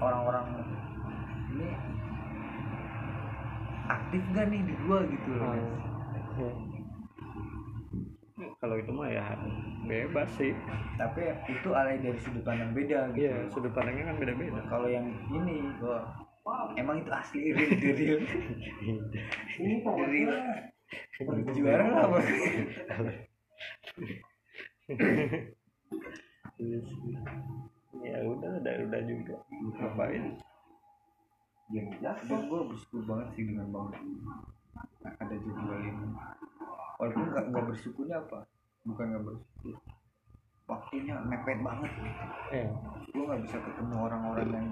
orang-orang 0.00 0.44
ini 1.52 1.68
aktif 3.90 4.22
gak 4.32 4.46
nih 4.48 4.60
di 4.64 4.74
gua? 4.86 5.04
gitu 5.04 5.30
loh 5.36 5.56
Hmm. 6.32 6.71
Kalau 8.58 8.76
itu 8.78 8.90
mah 8.90 9.08
ya 9.08 9.36
bebas 9.86 10.28
sih. 10.38 10.52
Tapi 10.98 11.20
itu 11.50 11.68
alay 11.74 11.98
dari 11.98 12.18
sudut 12.20 12.42
pandang 12.42 12.72
beda 12.76 13.10
gitu. 13.14 13.28
Iya 13.28 13.34
sudut 13.50 13.72
pandangnya 13.74 14.12
kan 14.12 14.16
beda-beda. 14.18 14.60
Kalau 14.66 14.88
yang 14.88 15.06
ini 15.30 15.62
gua 15.78 16.06
emang 16.78 17.02
itu 17.02 17.10
asli 17.10 17.50
real 17.56 17.72
real. 17.94 18.20
Ini 19.58 19.74
real. 19.84 20.32
Juara 21.54 21.86
lah 21.88 22.06
bos. 22.10 22.28
Iya 26.58 26.78
ya 28.02 28.18
udah 28.26 28.50
udah 28.58 28.72
udah 28.90 29.00
juga. 29.06 29.36
Ngapain? 29.78 30.24
Dan 31.72 31.88
gue 32.28 32.60
bersyukur 32.68 33.00
banget 33.08 33.28
sih 33.32 33.44
dengan 33.48 33.72
bang 33.72 33.88
ada 35.02 35.34
ini 35.34 35.50
walaupun 36.98 37.24
nggak 37.34 37.44
nggak 37.50 37.64
bersyukurnya 37.70 38.16
apa? 38.22 38.38
Bukan 38.86 39.04
nggak 39.10 39.24
bersyukur. 39.26 39.76
Waktunya 40.70 41.14
mepet 41.26 41.58
banget. 41.60 41.90
Eh 42.54 42.66
gue 43.12 43.22
nggak 43.26 43.42
bisa 43.44 43.56
ketemu 43.60 43.94
orang-orang 43.98 44.48
yang 44.50 44.68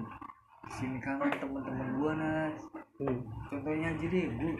sini 0.71 0.97
kangen 1.03 1.31
teman-teman 1.37 1.89
gue 1.99 2.11
nas. 2.15 2.57
Hmm. 3.01 3.17
contohnya 3.49 3.97
aja 3.97 4.05
deh 4.13 4.25
gue 4.29 4.53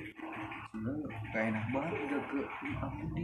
sebenernya 0.74 1.14
gak 1.30 1.44
enak 1.54 1.66
banget 1.78 1.94
udah 1.94 2.22
ke 2.26 2.40
Ampudi 2.82 3.24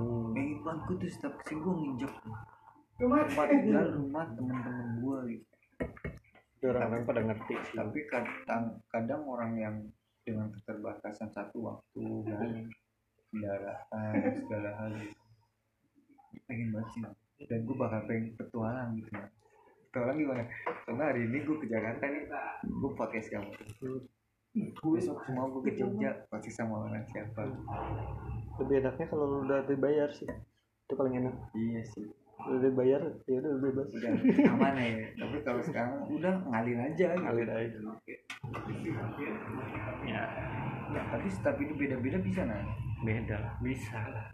Hmm. 0.00 0.32
pengen 0.32 0.58
banget 0.64 0.82
gue 0.88 0.96
tuh 0.96 1.10
setiap 1.12 1.34
ke 1.38 1.42
sini 1.52 1.60
gue 1.60 1.74
nginjek. 1.76 2.12
Tempat 2.96 3.48
tinggal 3.52 3.86
rumah 4.00 4.24
temen-temen 4.32 4.88
gue 5.04 5.18
gitu. 5.36 5.46
Itu 6.56 6.64
orang-orang 6.72 7.04
pada 7.04 7.20
ngerti 7.20 7.54
sih. 7.68 7.76
Tapi 7.76 7.98
kadang 8.08 8.64
kadang 8.88 9.22
orang 9.28 9.52
yang 9.60 9.76
dengan 10.30 10.48
keterbatasan 10.54 11.28
satu 11.34 11.58
waktu 11.66 12.02
kan 12.30 12.50
kendaraan 13.34 14.14
segala 14.46 14.70
hal. 14.78 14.90
Gitu. 14.94 15.18
pengen 16.46 16.70
banget 16.70 16.88
sih 16.94 17.02
dan 17.50 17.58
gue 17.66 17.76
bakal 17.78 18.06
pengen 18.06 18.38
petualang 18.38 18.94
gitu 19.02 19.10
ya 19.10 19.26
petualang 19.90 20.18
gimana 20.18 20.42
karena 20.86 21.02
hari 21.10 21.20
ini 21.26 21.38
gue 21.42 21.56
ke 21.58 21.66
Jakarta 21.66 22.04
nih 22.06 22.22
gue 22.62 22.90
podcast 22.94 23.28
kamu. 23.34 23.50
Besok 24.82 25.18
semua 25.26 25.46
gue 25.50 25.62
ke 25.66 25.72
Jogja 25.78 26.26
pasti 26.26 26.50
sama 26.50 26.86
orang 26.86 27.06
siapa. 27.10 27.50
Lebih 28.58 28.82
enaknya 28.82 29.06
kalau 29.06 29.26
lu 29.30 29.38
udah 29.46 29.62
dibayar 29.66 30.10
sih. 30.10 30.26
Itu 30.86 30.98
paling 30.98 31.22
enak. 31.22 31.34
Iya 31.54 31.82
sih 31.86 32.19
udah 32.46 32.60
dibayar 32.64 33.02
ya 33.28 33.36
udah 33.40 33.52
bebas. 33.60 33.88
Udah 33.92 34.10
aman 34.56 34.76
ya. 34.78 35.08
Tapi 35.18 35.36
kalau 35.44 35.62
sekarang 35.64 36.08
udah 36.08 36.34
ngalir 36.48 36.78
aja 36.80 37.06
gitu. 37.12 37.22
ngalir 37.24 37.48
aja. 37.50 37.78
Ya. 40.06 40.24
Ya, 40.90 41.02
tapi 41.06 41.26
setiap 41.30 41.56
ini 41.62 41.72
beda-beda 41.78 42.18
bisa 42.18 42.42
nah 42.42 42.60
beda 43.04 43.36
lah. 43.38 43.52
Bisa 43.62 44.00
lah. 44.00 44.26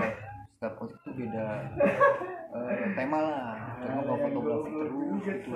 Eh, 0.00 0.12
setiap 0.56 0.72
pos 0.80 0.92
itu 0.94 1.10
beda 1.14 1.44
eh, 2.54 2.88
tema 2.96 3.18
lah. 3.20 3.56
Cuma 3.84 4.00
nggak 4.06 4.18
fotografi 4.30 4.70
terus 4.72 5.22
gitu. 5.26 5.48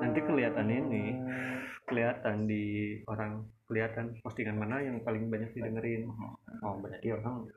Nanti 0.00 0.18
kelihatan 0.22 0.68
ini. 0.70 1.04
Kelihatan 1.82 2.46
di 2.46 2.64
orang 3.10 3.42
kelihatan 3.68 4.16
postingan 4.22 4.56
mana 4.56 4.80
yang 4.80 5.02
paling 5.02 5.28
banyak 5.28 5.50
didengerin. 5.52 6.08
Oh 6.62 6.78
berarti 6.80 7.12
orang 7.12 7.50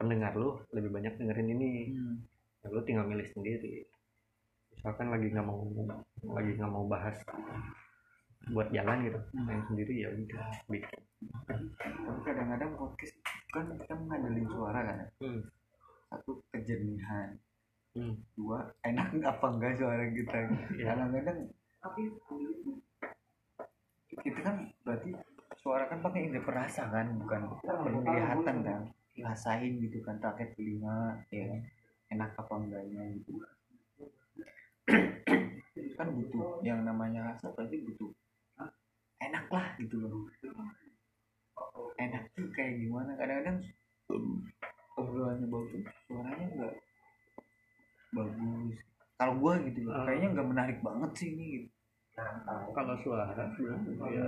pendengar 0.00 0.32
lu 0.36 0.60
lebih 0.72 0.90
banyak 0.90 1.16
dengerin 1.18 1.48
ini. 1.54 1.72
Hmm. 1.92 2.16
Ya, 2.64 2.72
lu 2.72 2.80
tinggal 2.82 3.04
milih 3.04 3.28
sendiri 3.30 3.84
misalkan 4.72 5.12
lagi 5.12 5.28
nggak 5.28 5.44
mau 5.44 5.62
lagi 6.32 6.50
nggak 6.56 6.72
mau 6.72 6.84
bahas 6.84 7.16
buat 8.44 8.68
jalan 8.68 9.04
gitu 9.04 9.20
yang 9.44 9.62
sendiri 9.64 9.94
ya 10.00 10.08
udah 10.12 10.46
bikin 10.68 11.00
tapi 12.04 12.20
kadang-kadang 12.20 12.76
podcast 12.76 13.14
kan 13.48 13.64
kita 13.72 13.94
ngandelin 13.94 14.48
suara 14.48 14.80
kan 14.82 14.96
ya. 14.98 15.08
hmm. 15.22 15.40
satu 16.08 16.40
kejernihan 16.50 17.36
Hmm. 17.94 18.18
dua 18.34 18.74
enak 18.82 19.14
nggak 19.14 19.38
apa 19.38 19.46
enggak 19.54 19.78
suara 19.78 20.02
kita 20.10 20.34
Iya. 20.74 20.84
kadang-kadang 20.90 21.38
kita 24.18 24.40
kan 24.42 24.56
berarti 24.82 25.10
suara 25.54 25.86
kan 25.86 26.02
pakai 26.02 26.26
indera 26.26 26.42
perasa 26.42 26.90
kan 26.90 27.14
bukan 27.14 27.54
penglihatan 27.62 28.56
kan 28.66 28.80
rasain 29.14 29.78
gitu 29.78 30.02
kan 30.02 30.18
pakai 30.18 30.50
telinga 30.52 31.22
ya 31.30 31.54
kan. 31.54 31.60
Enak 32.12 32.30
apa 32.36 32.52
enggaknya 32.58 33.02
gitu. 33.20 33.32
Kan 35.98 36.08
butuh 36.10 36.58
yang 36.66 36.82
namanya 36.82 37.32
rasa 37.32 37.54
berarti 37.54 37.80
butuh 37.86 38.10
enak 39.22 39.46
lah 39.48 39.66
gitu 39.78 39.96
loh. 40.02 40.26
Enak 41.96 42.28
tuh 42.34 42.50
kayak 42.52 42.82
gimana? 42.82 43.14
Kadang-kadang 43.14 43.62
obrolannya 44.94 45.46
bagus 45.48 45.82
suaranya 46.06 46.46
enggak 46.54 46.74
bagus. 48.14 48.76
Kalau 49.14 49.34
gua 49.38 49.54
gitu 49.62 49.80
loh 49.86 49.94
Ah. 49.94 50.04
kayaknya 50.06 50.28
nggak 50.34 50.48
menarik 50.50 50.78
banget 50.82 51.10
sih 51.18 51.28
ini 51.34 51.46
gitu. 51.58 51.68
Kalau 52.74 52.94
suara 53.02 53.26
ya. 53.34 54.26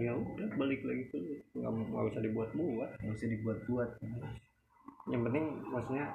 Ya 0.00 0.12
udah 0.16 0.48
balik 0.56 0.80
lagi 0.84 1.04
ke 1.12 1.16
lu. 1.20 1.36
Nggak 1.60 1.72
nggak 1.92 2.04
usah 2.12 2.22
dibuat-buat. 2.24 2.90
Nggak 3.04 3.14
usah 3.16 3.28
dibuat-buat. 3.28 3.90
Yang 5.08 5.22
penting 5.28 5.44
maksudnya 5.68 6.06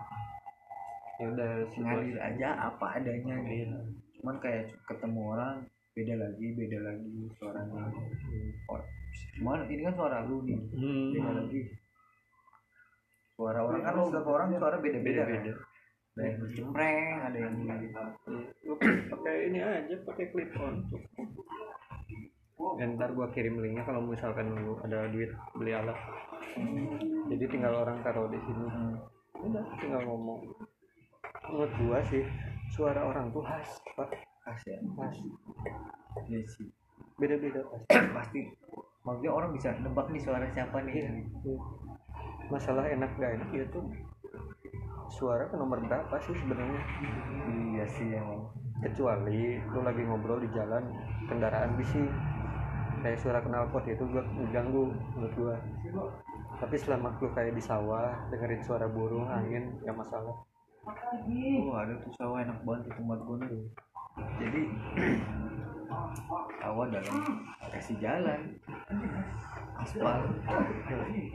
ya 1.24 1.28
udah 1.32 1.52
ngalir 1.80 2.18
aja. 2.20 2.50
apa 2.68 2.86
adanya 3.00 3.36
gitu. 3.48 3.52
iya 3.64 3.80
cuman 4.20 4.36
kayak 4.44 4.72
ketemu 4.84 5.22
orang 5.36 5.56
beda 5.96 6.14
lagi 6.20 6.46
beda 6.58 6.80
lagi 6.84 7.12
suaranya 7.40 7.84
oh, 8.68 8.82
cuman 9.40 9.64
ini 9.72 9.82
kan 9.88 9.96
suara 9.96 10.18
lu 10.28 10.44
nih 10.44 10.60
beda 11.16 11.32
hmm. 11.32 11.40
lagi. 11.40 11.62
Suara 13.34 13.66
orang 13.66 13.82
kan 13.82 13.98
setiap 14.06 14.30
orang 14.30 14.54
suara 14.54 14.78
beda-beda. 14.78 15.26
Kan 15.26 15.34
beda-beda. 15.34 15.54
Ada 16.14 16.22
yang 16.30 16.38
cempreng 16.54 17.18
ada 17.26 17.38
yang 17.42 17.54
gitu. 17.66 18.04
Lu 18.70 18.74
pakai 19.10 19.36
ini 19.50 19.60
aja 19.60 19.96
pakai 20.06 20.26
clip 20.30 20.54
on. 20.62 20.86
Dan 22.78 22.96
ntar 22.96 23.12
gua 23.18 23.28
kirim 23.34 23.58
linknya 23.58 23.82
kalau 23.84 24.06
misalkan 24.06 24.54
lu 24.54 24.78
ada 24.86 25.10
duit 25.10 25.34
beli 25.58 25.74
alat. 25.74 25.98
Jadi 27.34 27.44
tinggal 27.50 27.74
orang 27.82 28.06
taruh 28.06 28.30
di 28.30 28.38
sini. 28.38 28.66
Hmm. 28.70 28.96
udah 29.44 29.60
tinggal 29.76 30.00
ngomong 30.08 30.40
menurut 31.50 31.74
gua 31.84 32.00
sih 32.08 32.24
suara 32.72 33.04
orang 33.04 33.30
tuh 33.30 33.44
khas 33.44 33.70
pak. 33.94 34.10
Khas 34.44 34.62
ya 34.68 34.78
khas. 34.96 35.16
Iya 36.28 36.40
sih. 36.48 36.68
Beda-beda 37.20 37.62
pasti 37.68 37.98
pasti. 38.18 38.42
Maksudnya 39.04 39.32
orang 39.36 39.52
bisa 39.52 39.76
nebak 39.84 40.08
nih 40.10 40.22
suara 40.24 40.46
siapa 40.52 40.78
nih. 40.88 40.96
Iya. 41.04 41.12
masalah 42.52 42.86
enak 42.86 43.08
gak 43.18 43.40
enak 43.40 43.50
ya 43.56 43.66
tuh 43.72 43.88
suara 45.08 45.48
ke 45.48 45.56
nomor 45.56 45.80
berapa 45.80 46.16
sih 46.28 46.36
sebenarnya? 46.38 46.82
Iya 47.50 47.86
sih 47.88 48.08
emang. 48.14 48.52
Kecuali 48.84 49.58
lu 49.72 49.80
lagi 49.80 50.04
ngobrol 50.04 50.44
di 50.44 50.50
jalan 50.52 50.84
kendaraan 51.32 51.74
bising 51.80 52.10
kayak 53.00 53.20
suara 53.20 53.40
knalpot 53.44 53.84
itu 53.88 54.04
gua 54.12 54.24
mengganggu 54.28 54.84
menurut 55.16 55.34
gua. 55.40 55.56
Tapi 56.60 56.76
selama 56.80 57.16
lu 57.20 57.32
kayak 57.32 57.56
di 57.56 57.64
sawah 57.64 58.12
dengerin 58.32 58.64
suara 58.64 58.86
burung 58.88 59.28
angin 59.28 59.72
gak 59.84 59.96
masalah 59.96 60.36
oh 60.84 61.76
ada 61.80 61.94
tuh 62.04 62.12
sawah 62.20 62.44
enak 62.44 62.60
banget 62.68 62.82
di 62.88 62.92
tempat 63.00 63.20
gue 63.24 63.38
nih. 63.40 63.66
Jadi 64.40 64.62
sawah 66.60 66.86
dalam 66.92 67.18
kasih 67.72 67.96
jalan. 68.04 68.42
Aspal. 69.80 70.22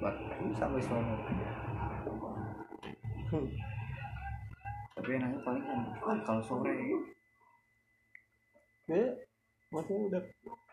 Buat 0.00 0.16
sampai 0.56 0.80
sono 0.84 1.16
tapi 4.98 5.14
enaknya 5.14 5.40
paling 5.46 5.64
kan 6.02 6.18
kalau 6.26 6.42
sore. 6.42 6.74
Ya 8.88 9.14
maksudnya 9.70 10.00
udah 10.10 10.22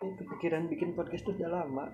eh, 0.02 0.14
kepikiran 0.18 0.66
bikin 0.72 0.98
podcast 0.98 1.30
tuh 1.30 1.36
udah 1.38 1.62
lama. 1.62 1.86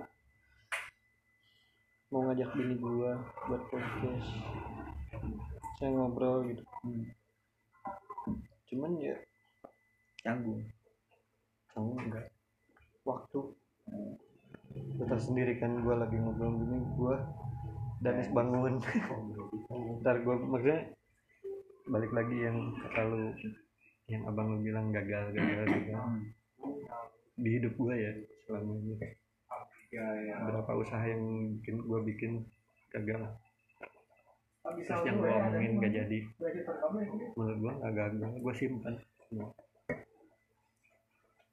Mau 2.09 2.23
ngajak 2.25 2.49
bini 2.55 2.79
gua 2.79 3.19
buat 3.45 3.61
podcast 3.67 4.31
saya 5.81 5.97
ngobrol 5.97 6.45
gitu. 6.45 6.61
Hmm, 6.85 7.09
cuman 8.69 9.01
ya 9.01 9.17
canggung. 10.21 10.61
kamu 11.73 11.97
enggak. 12.05 12.29
Waktu 13.01 13.39
gue 14.77 15.05
tersendiri 15.09 15.57
kan 15.57 15.81
gue 15.81 15.95
lagi 15.97 16.21
ngobrol 16.21 16.53
gini 16.61 16.77
gue 16.85 17.15
Danis 18.05 18.29
bangun. 18.29 18.77
Ntar 20.05 20.21
gue 20.21 20.35
maksudnya 20.37 20.93
balik 21.89 22.13
lagi 22.13 22.37
yang 22.37 22.77
kata 22.77 23.01
lu 23.09 23.33
yang 24.05 24.21
abang 24.29 24.53
lu 24.53 24.57
bilang 24.61 24.93
gagal 24.93 25.33
gagal 25.33 25.65
Hmm. 25.97 26.29
di 27.41 27.57
hidup 27.57 27.73
gue 27.73 27.95
ya 27.97 28.11
selama 28.45 28.77
ini. 28.77 28.93
Ya 29.89 30.05
ya. 30.29 30.35
Berapa 30.45 30.77
usaha 30.77 31.01
yang 31.01 31.57
bikin 31.57 31.81
gue 31.81 31.99
bikin 32.05 32.31
gagal 32.93 33.25
terus 34.61 35.01
yang 35.05 35.17
gue 35.17 35.29
omongin 35.29 35.71
gak 35.81 35.93
jadi. 35.93 36.19
menurut 37.33 37.57
gue 37.57 37.73
gak 37.81 37.93
gagal 37.97 38.31
gue 38.37 38.53
simpan 38.53 38.93
semua. 39.25 39.49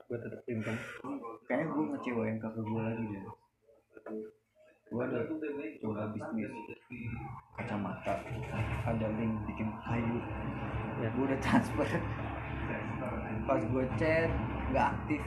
Gue 0.09 0.18
tetap 0.21 0.40
simpan 0.44 0.77
kayaknya 1.49 1.66
gue 1.73 1.85
ngecewain 1.97 2.37
kakak 2.37 2.64
gue 2.64 2.83
lagi 2.85 3.05
deh 3.09 3.25
gue 4.88 5.03
ada 5.05 5.21
coba 5.85 6.09
bisnis 6.16 6.49
kacamata. 7.61 8.25
Ada 8.88 9.07
link 9.21 9.37
bikin 9.44 9.68
kayu. 9.85 10.16
Ya. 11.05 11.12
Gue 11.12 11.25
udah 11.29 11.40
transfer. 11.44 11.85
Pas 13.44 13.61
gue 13.61 13.85
chat 14.00 14.33
nggak 14.73 14.87
aktif. 14.96 15.21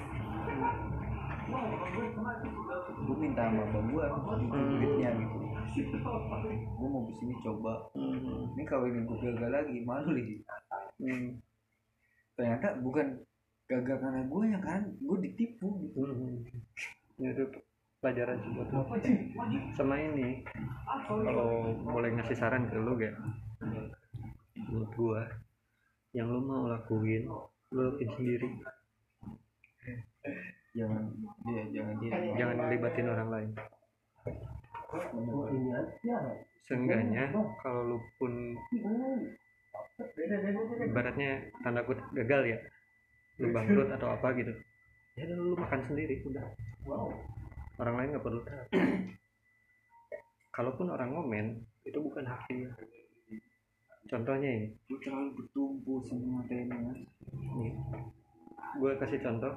Gue 3.05 3.15
minta 3.21 3.53
sama 3.53 3.61
abang 3.69 3.86
gue 3.93 4.05
duitnya 4.49 5.09
gitu 5.13 5.40
gue 5.72 6.89
mau 6.89 7.03
bisnis 7.07 7.39
coba 7.41 7.74
Hmm. 7.95 8.51
ini 8.53 8.63
kalau 8.67 8.86
ini 8.88 9.07
gue 9.07 9.17
gagal 9.22 9.49
lagi 9.49 9.78
malu 9.84 10.11
lagi 10.11 10.38
Hmm. 10.99 11.39
ternyata 12.36 12.76
bukan 12.80 13.07
gagal 13.65 13.97
karena 13.97 14.22
gue 14.28 14.43
ya 14.51 14.59
kan 14.59 14.82
gue 14.99 15.17
ditipu 15.22 15.67
gitu 15.82 15.99
Hmm. 16.03 16.43
Ya, 17.22 17.30
itu 17.32 17.45
pelajaran 18.01 18.41
buat 18.57 18.67
lo. 18.74 18.82
sama 19.78 19.93
ini 19.93 20.41
kalau 21.05 21.69
boleh 21.86 22.09
ngasih 22.17 22.34
saran 22.34 22.65
ke 22.65 22.74
lu 22.74 22.97
gak 22.97 23.13
menurut 24.57 24.89
gua 24.97 25.22
yang 26.11 26.26
lu 26.26 26.41
mau 26.41 26.65
lakuin 26.65 27.30
lu 27.30 27.45
lakuin 27.78 28.09
sendiri 28.17 28.49
jangan 30.74 31.13
dia 31.45 31.63
jangan 31.69 31.95
dia 32.01 32.11
jangan 32.41 32.55
libatin 32.74 33.05
orang 33.05 33.30
lain 33.30 33.49
seenggaknya 36.67 37.23
kalau 37.63 37.95
lu 37.95 37.97
pun 38.19 38.55
ibaratnya 40.83 41.47
tanda 41.63 41.81
kutip 41.87 42.05
gagal 42.15 42.55
ya 42.55 42.57
lu 43.39 43.49
bangkrut 43.55 43.89
atau 43.95 44.11
apa 44.13 44.35
gitu 44.35 44.53
ya 45.15 45.27
lu 45.31 45.55
makan 45.55 45.81
sendiri 45.87 46.23
udah. 46.23 46.45
Orang 47.81 47.97
lain 47.97 48.13
nggak 48.13 48.25
perlu 48.25 48.41
tahu. 48.45 48.65
Kalaupun 50.53 50.87
orang 50.93 51.09
ngomen 51.15 51.65
itu 51.87 51.97
bukan 51.97 52.27
hak 52.27 52.45
dia. 52.51 52.69
Contohnya 54.05 54.49
ini. 54.51 54.67
Gue 54.85 54.99
terlalu 55.01 55.29
bertumpu 55.39 56.03
mas. 56.05 56.99
Nih 57.57 57.73
gue 58.77 58.91
kasih 59.01 59.19
contoh. 59.23 59.53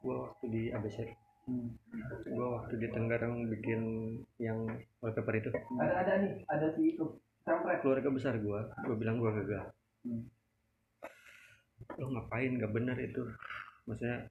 Gue 0.00 0.14
waktu 0.16 0.44
di 0.48 0.62
ABC 0.72 1.27
hmm. 1.48 1.68
gue 2.28 2.46
waktu 2.52 2.74
di 2.76 2.88
Tenggarang 2.92 3.48
bikin 3.48 3.80
yang 4.36 4.68
wallpaper 5.00 5.34
itu. 5.40 5.50
Ada 5.80 5.94
ada 6.04 6.12
nih 6.20 6.32
ada 6.44 6.66
si 6.76 6.94
itu. 6.94 7.04
Sampai 7.48 7.80
keluarga 7.80 8.12
besar 8.12 8.36
gue 8.36 8.60
gue 8.84 8.96
bilang 8.96 9.16
gue 9.18 9.32
gagal 9.32 9.72
Hmm. 10.06 10.30
lo 11.98 12.06
ngapain? 12.14 12.54
Gak 12.54 12.70
bener 12.70 12.94
itu. 13.02 13.26
Maksudnya 13.90 14.30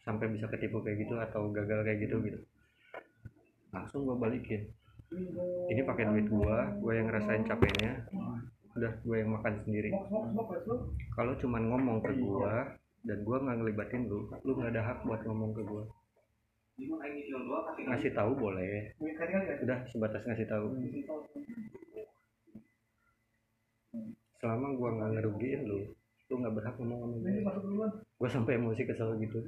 sampai 0.00 0.32
bisa 0.32 0.48
ketipu 0.48 0.80
kayak 0.80 1.04
gitu 1.04 1.20
atau 1.20 1.52
gagal 1.52 1.84
kayak 1.84 2.08
gitu 2.08 2.16
gitu. 2.24 2.40
Langsung 3.74 4.08
gue 4.08 4.16
balikin. 4.16 4.64
Ini 5.68 5.84
pakai 5.84 6.08
duit 6.08 6.26
gue 6.30 6.56
gue 6.80 6.92
yang 6.96 7.12
ngerasain 7.12 7.44
capeknya. 7.44 8.08
Udah 8.72 8.92
gue 9.04 9.16
yang 9.20 9.36
makan 9.36 9.54
sendiri. 9.66 9.92
Kalau 11.12 11.36
cuman 11.36 11.62
ngomong 11.68 11.98
ke 12.00 12.16
gue 12.16 12.54
dan 13.04 13.18
gue 13.24 13.36
nggak 13.36 13.56
ngelibatin 13.60 14.02
lu 14.12 14.28
lu 14.44 14.50
nggak 14.56 14.76
ada 14.76 14.82
hak 14.84 14.98
buat 15.08 15.24
ngomong 15.24 15.56
ke 15.56 15.62
gue 15.64 15.84
ngasih 17.86 18.12
tahu 18.16 18.32
boleh. 18.36 18.94
Udah 19.64 19.78
sebatas 19.90 20.22
ngasih 20.24 20.46
tahu. 20.48 20.66
Selama 24.40 24.72
gue 24.72 24.88
nggak 24.88 25.10
ngerugiin 25.20 25.62
lu 25.68 25.80
lu 26.30 26.38
nggak 26.38 26.54
berhak 26.62 26.74
ngomong 26.78 27.18
sama 27.18 27.58
gue 27.58 27.88
gue 28.22 28.28
sampai 28.30 28.54
emosi 28.54 28.86
kesel 28.86 29.18
gitu. 29.18 29.42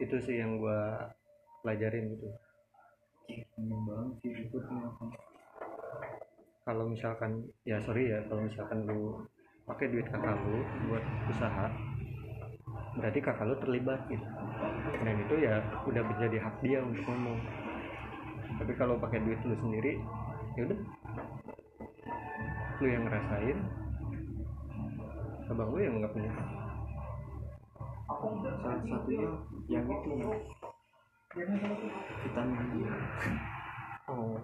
Itu 0.00 0.16
sih 0.24 0.40
yang 0.40 0.58
gue 0.58 0.80
pelajarin 1.60 2.16
gitu. 2.16 2.26
Kalau 6.62 6.84
misalkan 6.88 7.44
ya 7.68 7.76
sorry 7.84 8.10
ya 8.10 8.24
kalau 8.26 8.48
misalkan 8.48 8.88
lu 8.88 9.20
pakai 9.68 9.92
duit 9.92 10.08
kakak 10.08 10.40
lu 10.48 10.64
buat 10.90 11.04
usaha 11.30 11.70
berarti 12.96 13.18
kakak 13.24 13.46
lu 13.48 13.56
terlibat 13.60 14.00
gitu. 14.08 14.26
Dan 15.02 15.14
itu 15.24 15.34
ya 15.40 15.64
udah 15.88 16.02
menjadi 16.04 16.36
hak 16.42 16.56
dia 16.60 16.78
untuk 16.84 17.04
ngomong. 17.08 17.40
Tapi 18.60 18.72
kalau 18.76 19.00
pakai 19.00 19.24
duit 19.24 19.40
lu 19.44 19.56
sendiri 19.56 19.96
ya 20.56 20.62
udah. 20.68 20.78
Lu 22.82 22.86
yang 22.90 23.04
ngerasain 23.08 23.58
abang 25.52 25.68
lu 25.68 25.84
yang 25.84 26.00
nggak 26.00 26.12
punya 26.16 26.32
hak. 26.32 26.48
salah 28.64 28.80
satunya 28.88 29.28
yang 29.68 29.84
itu 29.84 30.10
vitamin 32.24 32.64
dia. 32.76 32.92
Oh. 34.08 34.36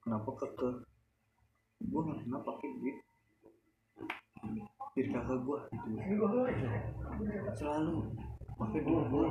Kenapa 0.00 0.30
keke 0.44 0.68
gue 1.80 2.00
nggak 2.04 2.18
pernah 2.24 2.40
pakai 2.44 2.68
duit. 2.80 2.96
Dari 4.96 5.08
kakak 5.12 5.38
gue 5.44 5.58
gitu 5.72 5.88
selalu. 7.56 7.96
Pakai 8.60 8.80
duit 8.84 9.04
gue 9.08 9.24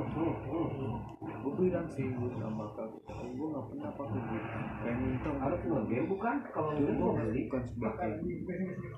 gue 1.40 1.52
bilang 1.54 1.86
sih 1.86 2.02
gue 2.02 2.30
sama 2.34 2.66
kakak 2.74 3.30
gue 3.30 3.46
nggak 3.46 3.66
pernah 3.70 3.90
pakai 3.94 4.20
duit 4.26 4.44
kayak 4.82 4.96
minta 4.98 5.30
ada 5.38 5.56
tuh 5.62 5.86
game 5.86 6.06
bukan? 6.10 6.36
Kalau 6.50 6.70
gue 6.74 6.92
gua 6.98 7.10
beli 7.14 7.40
bukan 7.46 7.62
sebagai 7.70 8.10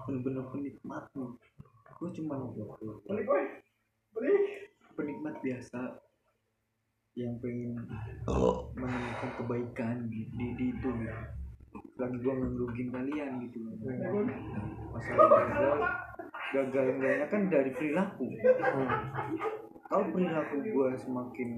bener-bener 0.08 0.44
penikmat 0.48 1.04
gue 2.02 2.10
cuma 2.18 2.34
penikmat 4.96 5.34
biasa 5.44 5.80
yang 7.12 7.36
pengen 7.44 7.76
menemukan 8.74 9.30
kebaikan 9.36 9.96
di, 10.08 10.26
di, 10.32 10.46
di 10.56 10.64
itu 10.72 10.88
gitu. 10.88 11.20
lagi 12.00 12.16
gue 12.18 12.34
ngerugin 12.34 12.88
kalian 12.88 13.30
gitu 13.44 13.58
masalah 14.96 16.11
gagal 16.52 16.86
enggaknya 16.96 17.26
kan 17.32 17.42
dari 17.48 17.70
perilaku. 17.72 18.26
Kalau 19.88 20.04
perilaku 20.12 20.56
gue 20.62 20.88
semakin 21.00 21.50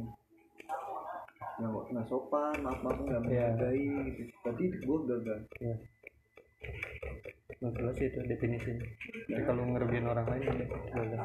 nggak 1.55 1.71
nggak 1.71 2.07
sopan 2.11 2.55
maaf 2.67 2.83
maaf 2.83 2.99
nggak 2.99 3.23
Iya. 3.31 3.47
menghargai 3.55 4.11
gitu. 4.11 4.33
Berarti 4.43 4.65
gue 4.75 4.99
gagal. 5.07 5.41
Ya 5.63 5.75
nggak 7.61 7.73
jelas 7.81 7.95
sih 7.97 8.09
itu 8.11 8.19
definisinya 8.25 8.85
jadi 9.31 9.43
kalau 9.47 9.63
ngerugiin 9.65 10.05
orang 10.05 10.27
lain 10.27 10.43
ya 10.43 11.01
udah 11.01 11.23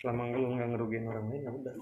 selama 0.00 0.32
lu 0.32 0.52
nggak 0.52 0.68
ngerugiin 0.74 1.06
orang 1.08 1.24
lain 1.30 1.42
ya 1.44 1.50
udah. 1.52 1.74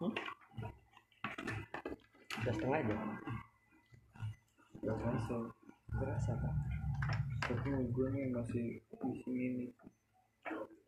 Hmm? 0.00 0.12
udah 2.42 2.52
setengah 2.52 2.78
aja? 2.78 2.94
Gak 4.82 4.96
kerasa 4.98 5.36
berasa 5.98 6.32
kan 6.38 6.54
tapi 7.42 7.68
gue 7.90 8.06
nih 8.14 8.32
masih 8.32 8.64
di 8.80 9.10
sini 9.24 9.46
nih 9.58 9.70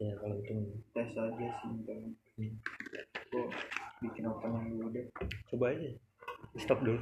ya 0.00 0.12
kalau 0.18 0.36
itu 0.38 0.54
tes 0.94 1.10
aja 1.14 1.48
sih 1.60 1.72
dan 1.84 2.00
gue 3.34 3.44
bikin 4.04 4.26
apa 4.28 4.44
yang 4.50 4.68
dulu 4.74 4.86
deh. 4.92 5.06
Coba 5.48 5.72
aja. 5.72 5.90
Stop 6.60 6.84
dulu 6.84 7.00